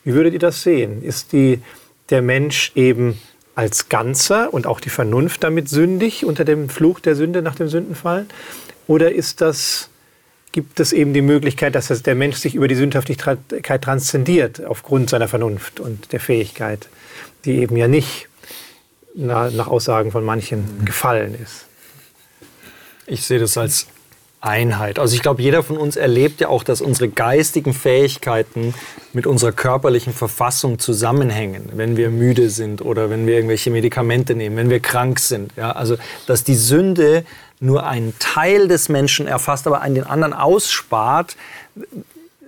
[0.05, 1.03] Wie würdet ihr das sehen?
[1.03, 1.63] Ist die,
[2.11, 3.19] der Mensch eben
[3.55, 7.69] als Ganzer und auch die Vernunft damit sündig unter dem Fluch der Sünde nach dem
[7.69, 8.27] Sündenfall?
[8.87, 9.91] Oder ist das,
[10.53, 15.29] gibt es eben die Möglichkeit, dass der Mensch sich über die Sündhaftigkeit transzendiert aufgrund seiner
[15.29, 16.89] Vernunft und der Fähigkeit,
[17.45, 18.29] die eben ja nicht
[19.15, 21.67] nach Aussagen von manchen gefallen ist?
[23.07, 23.87] Ich sehe das als
[24.43, 24.99] Einheit.
[24.99, 28.75] Also ich glaube, jeder von uns erlebt ja auch, dass unsere geistigen Fähigkeiten
[29.13, 34.57] mit unserer körperlichen Verfassung zusammenhängen, wenn wir müde sind oder wenn wir irgendwelche Medikamente nehmen,
[34.57, 35.53] wenn wir krank sind.
[35.57, 37.25] Ja, also dass die Sünde
[37.61, 41.37] nur einen Teil des Menschen erfasst, aber einen den anderen ausspart,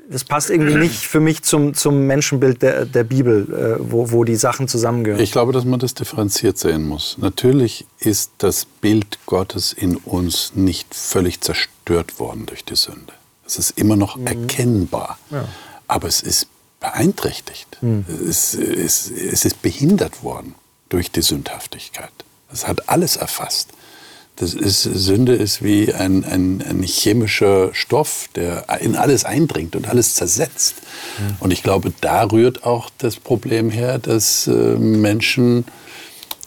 [0.09, 4.25] das passt irgendwie nicht für mich zum, zum Menschenbild der, der Bibel, äh, wo, wo
[4.25, 5.23] die Sachen zusammengehören.
[5.23, 7.17] Ich glaube, dass man das differenziert sehen muss.
[7.19, 13.13] Natürlich ist das Bild Gottes in uns nicht völlig zerstört worden durch die Sünde.
[13.47, 14.27] Es ist immer noch mhm.
[14.27, 15.47] erkennbar, ja.
[15.89, 16.49] aber es ist
[16.81, 17.79] beeinträchtigt.
[17.81, 18.05] Mhm.
[18.29, 20.55] Es, es, es ist behindert worden
[20.89, 22.13] durch die Sündhaftigkeit.
[22.53, 23.71] Es hat alles erfasst.
[24.37, 29.89] Das ist, Sünde ist wie ein, ein, ein, chemischer Stoff, der in alles eindringt und
[29.89, 30.77] alles zersetzt.
[31.19, 31.37] Mhm.
[31.39, 35.65] Und ich glaube, da rührt auch das Problem her, dass äh, Menschen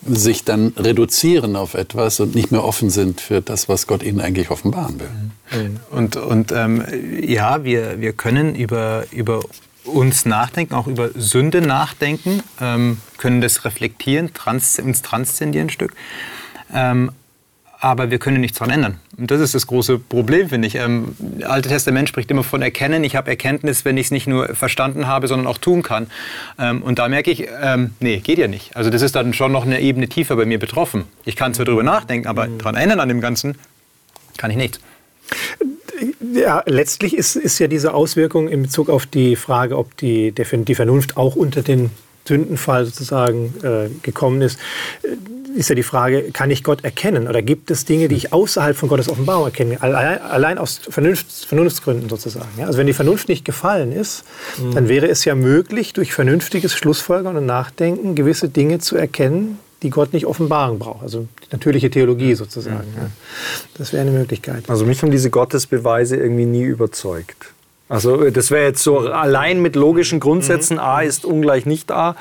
[0.05, 4.19] sich dann reduzieren auf etwas und nicht mehr offen sind für das, was Gott ihnen
[4.21, 5.79] eigentlich offenbaren will.
[5.91, 6.83] Und, und ähm,
[7.21, 9.41] ja, wir, wir können über, über
[9.85, 15.93] uns nachdenken, auch über Sünde nachdenken, ähm, können das reflektieren, trans, uns transzendieren ein Stück.
[16.73, 17.11] Ähm,
[17.79, 18.99] aber wir können nichts daran ändern.
[19.17, 20.75] Und das ist das große Problem, finde ich.
[20.75, 23.03] Ähm, das Alte Testament spricht immer von Erkennen.
[23.03, 26.07] Ich habe Erkenntnis, wenn ich es nicht nur verstanden habe, sondern auch tun kann.
[26.57, 28.75] Ähm, und da merke ich, ähm, nee, geht ja nicht.
[28.75, 31.03] Also das ist dann schon noch eine Ebene tiefer bei mir betroffen.
[31.25, 33.57] Ich kann zwar darüber nachdenken, aber daran ändern an dem Ganzen
[34.37, 34.79] kann ich nichts.
[36.33, 40.75] Ja, letztlich ist, ist ja diese Auswirkung in Bezug auf die Frage, ob die, die
[40.75, 41.89] Vernunft auch unter den
[42.27, 44.59] Sündenfall sozusagen äh, gekommen ist,
[45.57, 47.27] ist ja die Frage, kann ich Gott erkennen?
[47.27, 49.81] Oder gibt es Dinge, die ich außerhalb von Gottes Offenbarung erkenne?
[49.81, 52.49] Allein, aus Vernunft, Vernunftsgründen sozusagen.
[52.57, 52.67] Ja?
[52.67, 54.23] Also wenn die Vernunft nicht gefallen ist,
[54.57, 54.75] mhm.
[54.75, 59.89] dann wäre es ja möglich, durch vernünftiges Schlussfolgern und Nachdenken gewisse Dinge zu erkennen, die
[59.89, 61.01] Gott nicht offenbaren braucht.
[61.01, 62.91] Also die natürliche Theologie sozusagen.
[62.91, 62.97] Mhm.
[62.97, 63.09] Ja.
[63.77, 64.69] Das wäre eine Möglichkeit.
[64.69, 67.53] Also mich haben diese Gottesbeweise irgendwie nie überzeugt.
[67.89, 70.83] Also das wäre jetzt so allein mit logischen Grundsätzen, mhm.
[70.83, 72.15] A ist ungleich nicht A,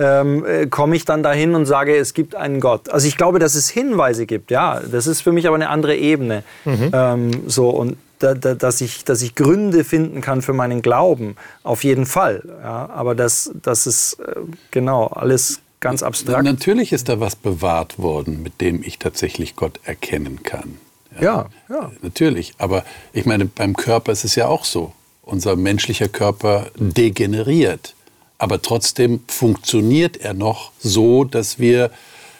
[0.00, 2.88] ähm, äh, komme ich dann dahin und sage, es gibt einen Gott.
[2.88, 5.94] Also ich glaube, dass es Hinweise gibt, ja, das ist für mich aber eine andere
[5.94, 6.42] Ebene.
[6.64, 6.90] Mhm.
[6.92, 11.36] Ähm, so und da, da, dass, ich, dass ich Gründe finden kann für meinen Glauben,
[11.62, 12.42] auf jeden Fall.
[12.62, 14.40] Ja, aber das, das ist äh,
[14.70, 16.44] genau alles ganz abstrakt.
[16.44, 20.78] Natürlich ist da was bewahrt worden, mit dem ich tatsächlich Gott erkennen kann.
[21.18, 21.48] Ja, ja.
[21.68, 21.92] ja.
[22.02, 22.54] Natürlich.
[22.58, 24.92] Aber ich meine, beim Körper ist es ja auch so
[25.22, 27.94] unser menschlicher Körper degeneriert.
[28.40, 31.90] Aber trotzdem funktioniert er noch so, dass wir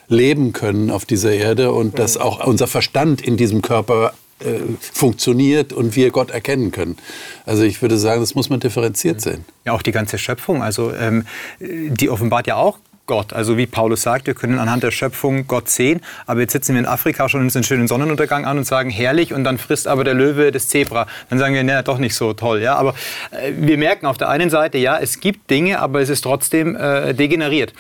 [0.09, 5.75] leben können auf dieser Erde und dass auch unser Verstand in diesem Körper äh, funktioniert
[5.75, 6.97] und wir Gott erkennen können.
[7.45, 9.45] Also ich würde sagen, das muss man differenziert sehen.
[9.67, 11.27] Ja, auch die ganze Schöpfung, also ähm,
[11.61, 12.79] die offenbart ja auch
[13.11, 13.33] Gott.
[13.33, 16.01] Also wie Paulus sagt, wir können anhand der Schöpfung Gott sehen.
[16.27, 19.35] Aber jetzt sitzen wir in Afrika schon uns einen schönen Sonnenuntergang an und sagen, herrlich,
[19.35, 21.09] und dann frisst aber der Löwe das Zebra.
[21.29, 22.63] Dann sagen wir, naja, doch nicht so toll.
[22.63, 22.77] Ja?
[22.77, 22.95] Aber
[23.33, 26.77] äh, wir merken auf der einen Seite, ja, es gibt Dinge, aber es ist trotzdem
[26.77, 27.73] äh, degeneriert.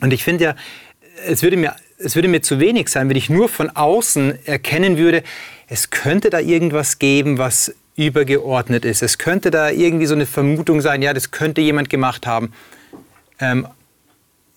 [0.00, 0.54] Und ich finde ja,
[1.26, 4.96] es würde, mir, es würde mir zu wenig sein, wenn ich nur von außen erkennen
[4.96, 5.24] würde,
[5.66, 9.02] es könnte da irgendwas geben, was übergeordnet ist.
[9.02, 12.52] Es könnte da irgendwie so eine Vermutung sein, ja, das könnte jemand gemacht haben.
[13.40, 13.66] Ähm,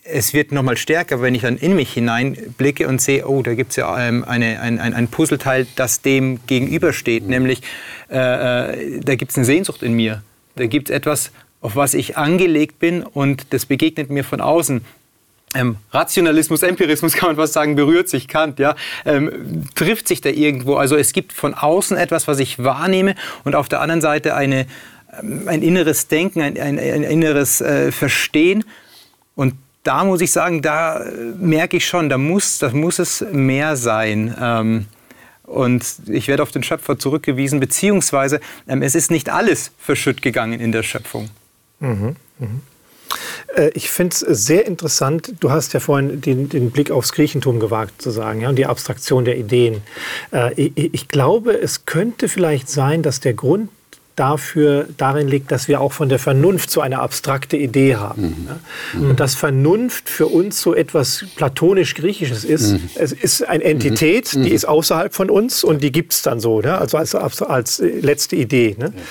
[0.05, 3.55] es wird noch mal stärker, wenn ich dann in mich hineinblicke und sehe, oh, da
[3.55, 7.23] gibt es ja ähm, eine, ein, ein, ein, Puzzleteil, das dem gegenübersteht.
[7.23, 7.29] Mhm.
[7.29, 7.61] Nämlich,
[8.09, 10.21] äh, äh da gibt es eine Sehnsucht in mir.
[10.55, 11.31] Da gibt es etwas,
[11.61, 14.85] auf was ich angelegt bin und das begegnet mir von außen.
[15.55, 18.75] Ähm, Rationalismus, Empirismus kann man fast sagen, berührt sich Kant, ja,
[19.05, 20.75] ähm, trifft sich da irgendwo.
[20.75, 24.67] Also es gibt von außen etwas, was ich wahrnehme und auf der anderen Seite eine,
[25.19, 28.63] ähm, ein inneres Denken, ein, ein, ein inneres äh, Verstehen.
[29.33, 33.23] Und da muss ich sagen, da äh, merke ich schon, da muss, da muss es
[33.31, 34.35] mehr sein.
[34.39, 34.85] Ähm,
[35.43, 40.59] und ich werde auf den Schöpfer zurückgewiesen, beziehungsweise ähm, es ist nicht alles verschütt gegangen
[40.59, 41.29] in der Schöpfung.
[41.79, 42.47] Mhm, mh.
[43.55, 45.33] Äh, ich finde es sehr interessant.
[45.39, 48.65] Du hast ja vorhin den, den, Blick aufs Griechentum gewagt zu sagen, ja, und die
[48.65, 49.81] Abstraktion der Ideen.
[50.31, 53.69] Äh, ich, glaube, es könnte vielleicht sein, dass der Grund
[54.15, 58.21] dafür darin liegt, dass wir auch von der Vernunft so eine abstrakte Idee haben.
[58.93, 59.01] Mhm.
[59.01, 59.09] Mhm.
[59.09, 62.73] Und dass Vernunft für uns so etwas platonisch-griechisches ist.
[62.73, 62.89] Mhm.
[62.95, 64.43] Es ist eine Entität, mhm.
[64.43, 66.77] die ist außerhalb von uns und die gibt es dann so, ne?
[66.77, 68.75] also als, als, letzte Idee.
[68.79, 68.93] Ne?
[68.95, 69.01] Ja.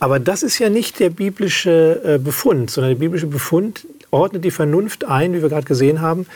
[0.00, 4.50] Aber das ist ja nicht der biblische äh, Befund, sondern der biblische Befund ordnet die
[4.50, 6.26] Vernunft ein, wie wir gerade gesehen haben,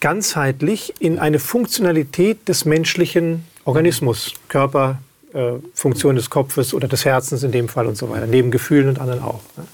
[0.00, 4.98] ganzheitlich in eine Funktionalität des menschlichen Organismus, Körper,
[5.34, 8.88] äh, Funktion des Kopfes oder des Herzens in dem Fall und so weiter, neben Gefühlen
[8.88, 9.40] und anderen auch.
[9.56, 9.64] Ne?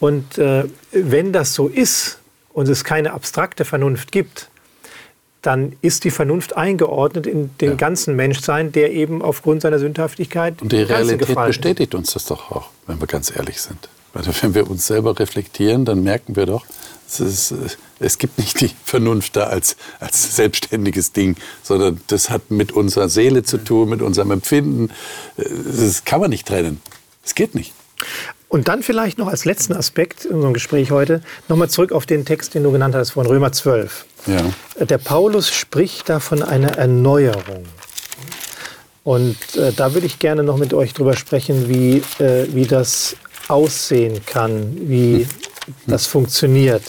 [0.00, 2.18] Und äh, wenn das so ist
[2.52, 4.48] und es keine abstrakte Vernunft gibt,
[5.42, 7.76] dann ist die Vernunft eingeordnet in den ja.
[7.76, 10.60] ganzen Menschsein, der eben aufgrund seiner Sündhaftigkeit.
[10.60, 13.88] Und die Realität bestätigt uns das doch auch, wenn wir ganz ehrlich sind.
[14.14, 16.66] Also wenn wir uns selber reflektieren, dann merken wir doch,
[17.06, 22.50] es, ist, es, gibt nicht die Vernunft da als, als selbstständiges Ding, sondern das hat
[22.50, 24.90] mit unserer Seele zu tun, mit unserem Empfinden.
[25.36, 26.80] Das kann man nicht trennen.
[27.24, 27.72] Es geht nicht.
[28.48, 32.24] Und dann vielleicht noch als letzten Aspekt in unserem Gespräch heute nochmal zurück auf den
[32.24, 34.06] Text, den du genannt hast von Römer 12.
[34.26, 34.84] Ja.
[34.84, 37.64] Der Paulus spricht da von einer Erneuerung.
[39.04, 43.16] Und äh, da würde ich gerne noch mit euch drüber sprechen, wie, äh, wie das
[43.48, 45.26] aussehen kann, wie
[45.86, 46.82] das funktioniert.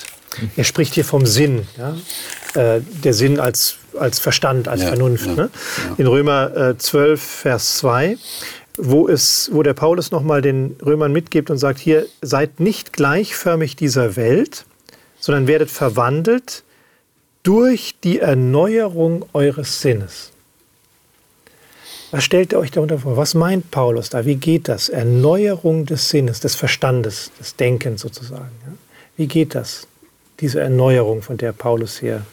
[0.55, 1.95] Er spricht hier vom Sinn, ja?
[2.55, 5.27] äh, der Sinn als, als Verstand, als ja, Vernunft.
[5.27, 5.49] Ja, ne?
[5.97, 8.17] In Römer äh, 12, Vers 2,
[8.77, 13.75] wo, es, wo der Paulus nochmal den Römern mitgibt und sagt, hier seid nicht gleichförmig
[13.75, 14.65] dieser Welt,
[15.19, 16.63] sondern werdet verwandelt
[17.43, 20.31] durch die Erneuerung eures Sinnes.
[22.11, 23.17] Was stellt ihr euch darunter vor?
[23.17, 24.25] Was meint Paulus da?
[24.25, 24.89] Wie geht das?
[24.89, 28.49] Erneuerung des Sinnes, des Verstandes, des Denkens sozusagen.
[29.15, 29.87] Wie geht das?
[30.41, 32.25] Diese Erneuerung, von der Paulus hier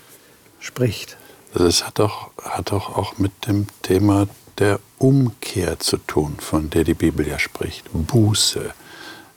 [0.60, 1.16] spricht.
[1.52, 4.28] Also es hat doch, hat doch auch mit dem Thema
[4.58, 7.86] der Umkehr zu tun, von der die Bibel ja spricht.
[7.92, 8.72] Buße.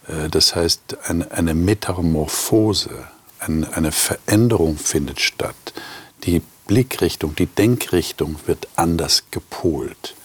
[0.07, 3.07] Äh, das heißt, eine, Metamorphose,
[3.39, 5.55] eine Veränderung findet statt.
[6.23, 10.15] Die Blickrichtung, die Denkrichtung wird anders gepolt.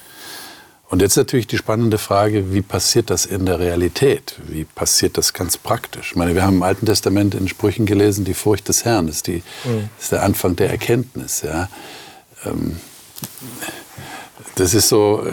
[0.89, 4.37] Und jetzt natürlich die spannende Frage, wie passiert das in der Realität?
[4.47, 6.11] Wie passiert das ganz praktisch?
[6.11, 9.27] Ich meine, wir haben im Alten Testament in Sprüchen gelesen, die Furcht des Herrn ist,
[9.27, 9.89] die, mhm.
[9.99, 11.43] ist der Anfang der Erkenntnis.
[11.43, 11.69] Ja.
[12.45, 12.79] Ähm,
[14.57, 15.27] das ist so,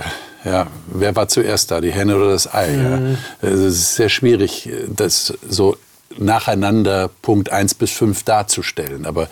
[0.45, 2.69] ja, wer war zuerst da, die Henne oder das Ei?
[2.69, 3.17] Mhm.
[3.41, 3.49] Ja?
[3.49, 5.77] Es ist sehr schwierig, das so
[6.17, 9.05] nacheinander Punkt 1 bis 5 darzustellen.
[9.05, 9.27] Aber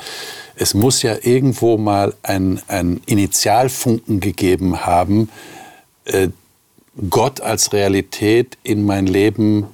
[0.55, 5.29] es muss ja irgendwo mal ein, ein Initialfunken gegeben haben,
[6.09, 6.29] äh,
[7.09, 9.67] Gott als Realität in mein Leben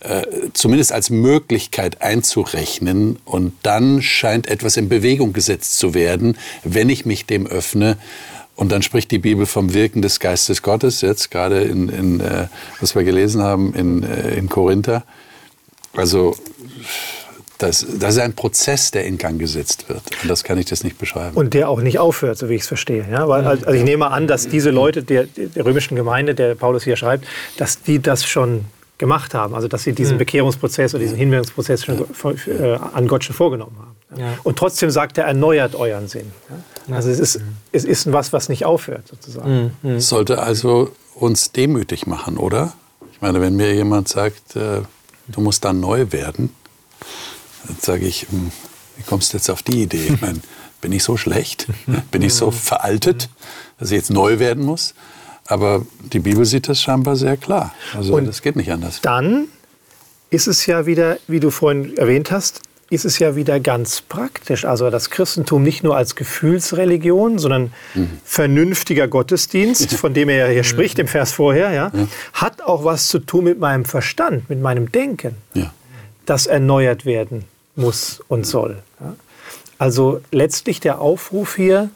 [0.00, 0.22] äh,
[0.54, 3.18] zumindest als Möglichkeit einzurechnen.
[3.24, 7.98] Und dann scheint etwas in Bewegung gesetzt zu werden, wenn ich mich dem öffne.
[8.56, 12.48] Und dann spricht die Bibel vom Wirken des Geistes Gottes, jetzt gerade in, in äh,
[12.80, 15.04] was wir gelesen haben in, in Korinther.
[15.92, 16.34] Also
[17.62, 20.02] das, das, ist ein Prozess, der in Gang gesetzt wird.
[20.22, 21.36] Und das kann ich das nicht beschreiben.
[21.36, 23.06] Und der auch nicht aufhört, so wie ich es verstehe.
[23.10, 23.28] Ja?
[23.28, 26.96] Weil, also ich nehme an, dass diese Leute der, der römischen Gemeinde, der Paulus hier
[26.96, 27.26] schreibt,
[27.58, 28.64] dass die das schon
[28.96, 29.54] gemacht haben.
[29.54, 30.18] Also dass sie diesen hm.
[30.18, 32.04] Bekehrungsprozess oder diesen Hinwendungsprozess schon
[32.46, 34.20] äh, an Gott schon vorgenommen haben.
[34.20, 34.38] Ja.
[34.42, 36.32] Und trotzdem sagt er, erneuert euren Sinn.
[36.88, 36.96] Ja?
[36.96, 37.40] Also es ist,
[37.72, 39.72] es ist was, was nicht aufhört, sozusagen.
[39.82, 42.72] Es sollte also uns demütig machen, oder?
[43.12, 44.80] Ich meine, wenn mir jemand sagt, äh,
[45.28, 46.54] du musst dann neu werden,
[47.66, 48.50] dann sage ich, hm,
[48.96, 50.08] wie kommst du jetzt auf die Idee?
[50.14, 50.40] Ich meine,
[50.80, 51.66] bin ich so schlecht?
[52.10, 53.28] Bin ich so veraltet,
[53.78, 54.94] dass ich jetzt neu werden muss?
[55.46, 57.74] Aber die Bibel sieht das scheinbar sehr klar.
[57.94, 59.00] Also Und das geht nicht anders.
[59.02, 59.48] Dann
[60.30, 64.64] ist es ja wieder, wie du vorhin erwähnt hast, ist es ja wieder ganz praktisch.
[64.64, 68.10] Also das Christentum nicht nur als Gefühlsreligion, sondern mhm.
[68.24, 72.84] vernünftiger Gottesdienst, von dem er ja hier spricht im Vers vorher, ja, ja, hat auch
[72.84, 75.36] was zu tun mit meinem Verstand, mit meinem Denken.
[75.54, 75.72] Ja
[76.30, 77.44] das erneuert werden
[77.76, 78.82] muss und soll.
[79.78, 81.90] Also letztlich der Aufruf hier,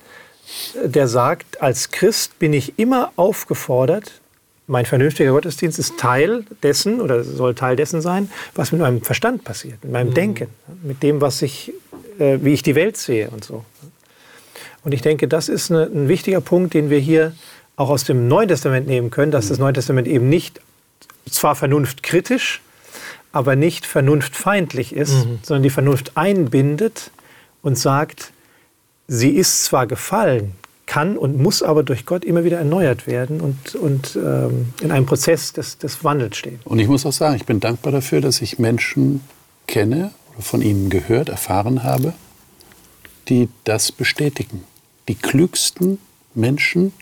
[0.82, 4.20] der sagt, als Christ bin ich immer aufgefordert,
[4.66, 9.44] mein vernünftiger Gottesdienst ist Teil dessen oder soll Teil dessen sein, was mit meinem Verstand
[9.44, 10.14] passiert, mit meinem mhm.
[10.14, 10.46] Denken,
[10.82, 11.72] mit dem, was ich,
[12.18, 13.64] äh, wie ich die Welt sehe und so.
[14.82, 17.34] Und ich denke, das ist ein wichtiger Punkt, den wir hier
[17.76, 20.60] auch aus dem Neuen Testament nehmen können, dass das Neue Testament eben nicht
[21.28, 22.60] zwar vernunftkritisch,
[23.34, 25.40] aber nicht vernunftfeindlich ist, mhm.
[25.42, 27.10] sondern die Vernunft einbindet
[27.62, 28.32] und sagt,
[29.08, 30.52] sie ist zwar gefallen,
[30.86, 35.06] kann und muss aber durch Gott immer wieder erneuert werden und, und ähm, in einem
[35.06, 36.60] Prozess des, des Wandels stehen.
[36.64, 39.20] Und ich muss auch sagen, ich bin dankbar dafür, dass ich Menschen
[39.66, 42.12] kenne oder von ihnen gehört, erfahren habe,
[43.28, 44.62] die das bestätigen.
[45.08, 45.98] Die klügsten
[46.34, 46.92] Menschen,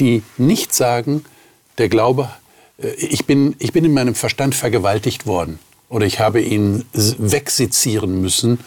[0.00, 1.24] die nicht sagen,
[1.78, 2.28] der Glaube
[2.78, 5.58] ich bin, ich bin in meinem Verstand vergewaltigt worden
[5.88, 8.58] oder ich habe ihn wegsezieren müssen,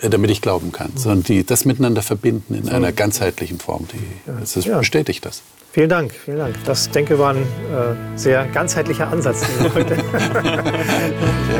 [0.00, 0.92] äh, damit ich glauben kann.
[0.96, 5.42] Sondern die das miteinander verbinden in einer ganzheitlichen Form, die, das bestätigt das.
[5.72, 6.56] Vielen Dank, vielen Dank.
[6.64, 10.32] Das denke war ein äh, sehr ganzheitlicher Ansatz, den wir heute ja,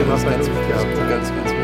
[0.08, 1.59] ganz, ganz, ganz, ganz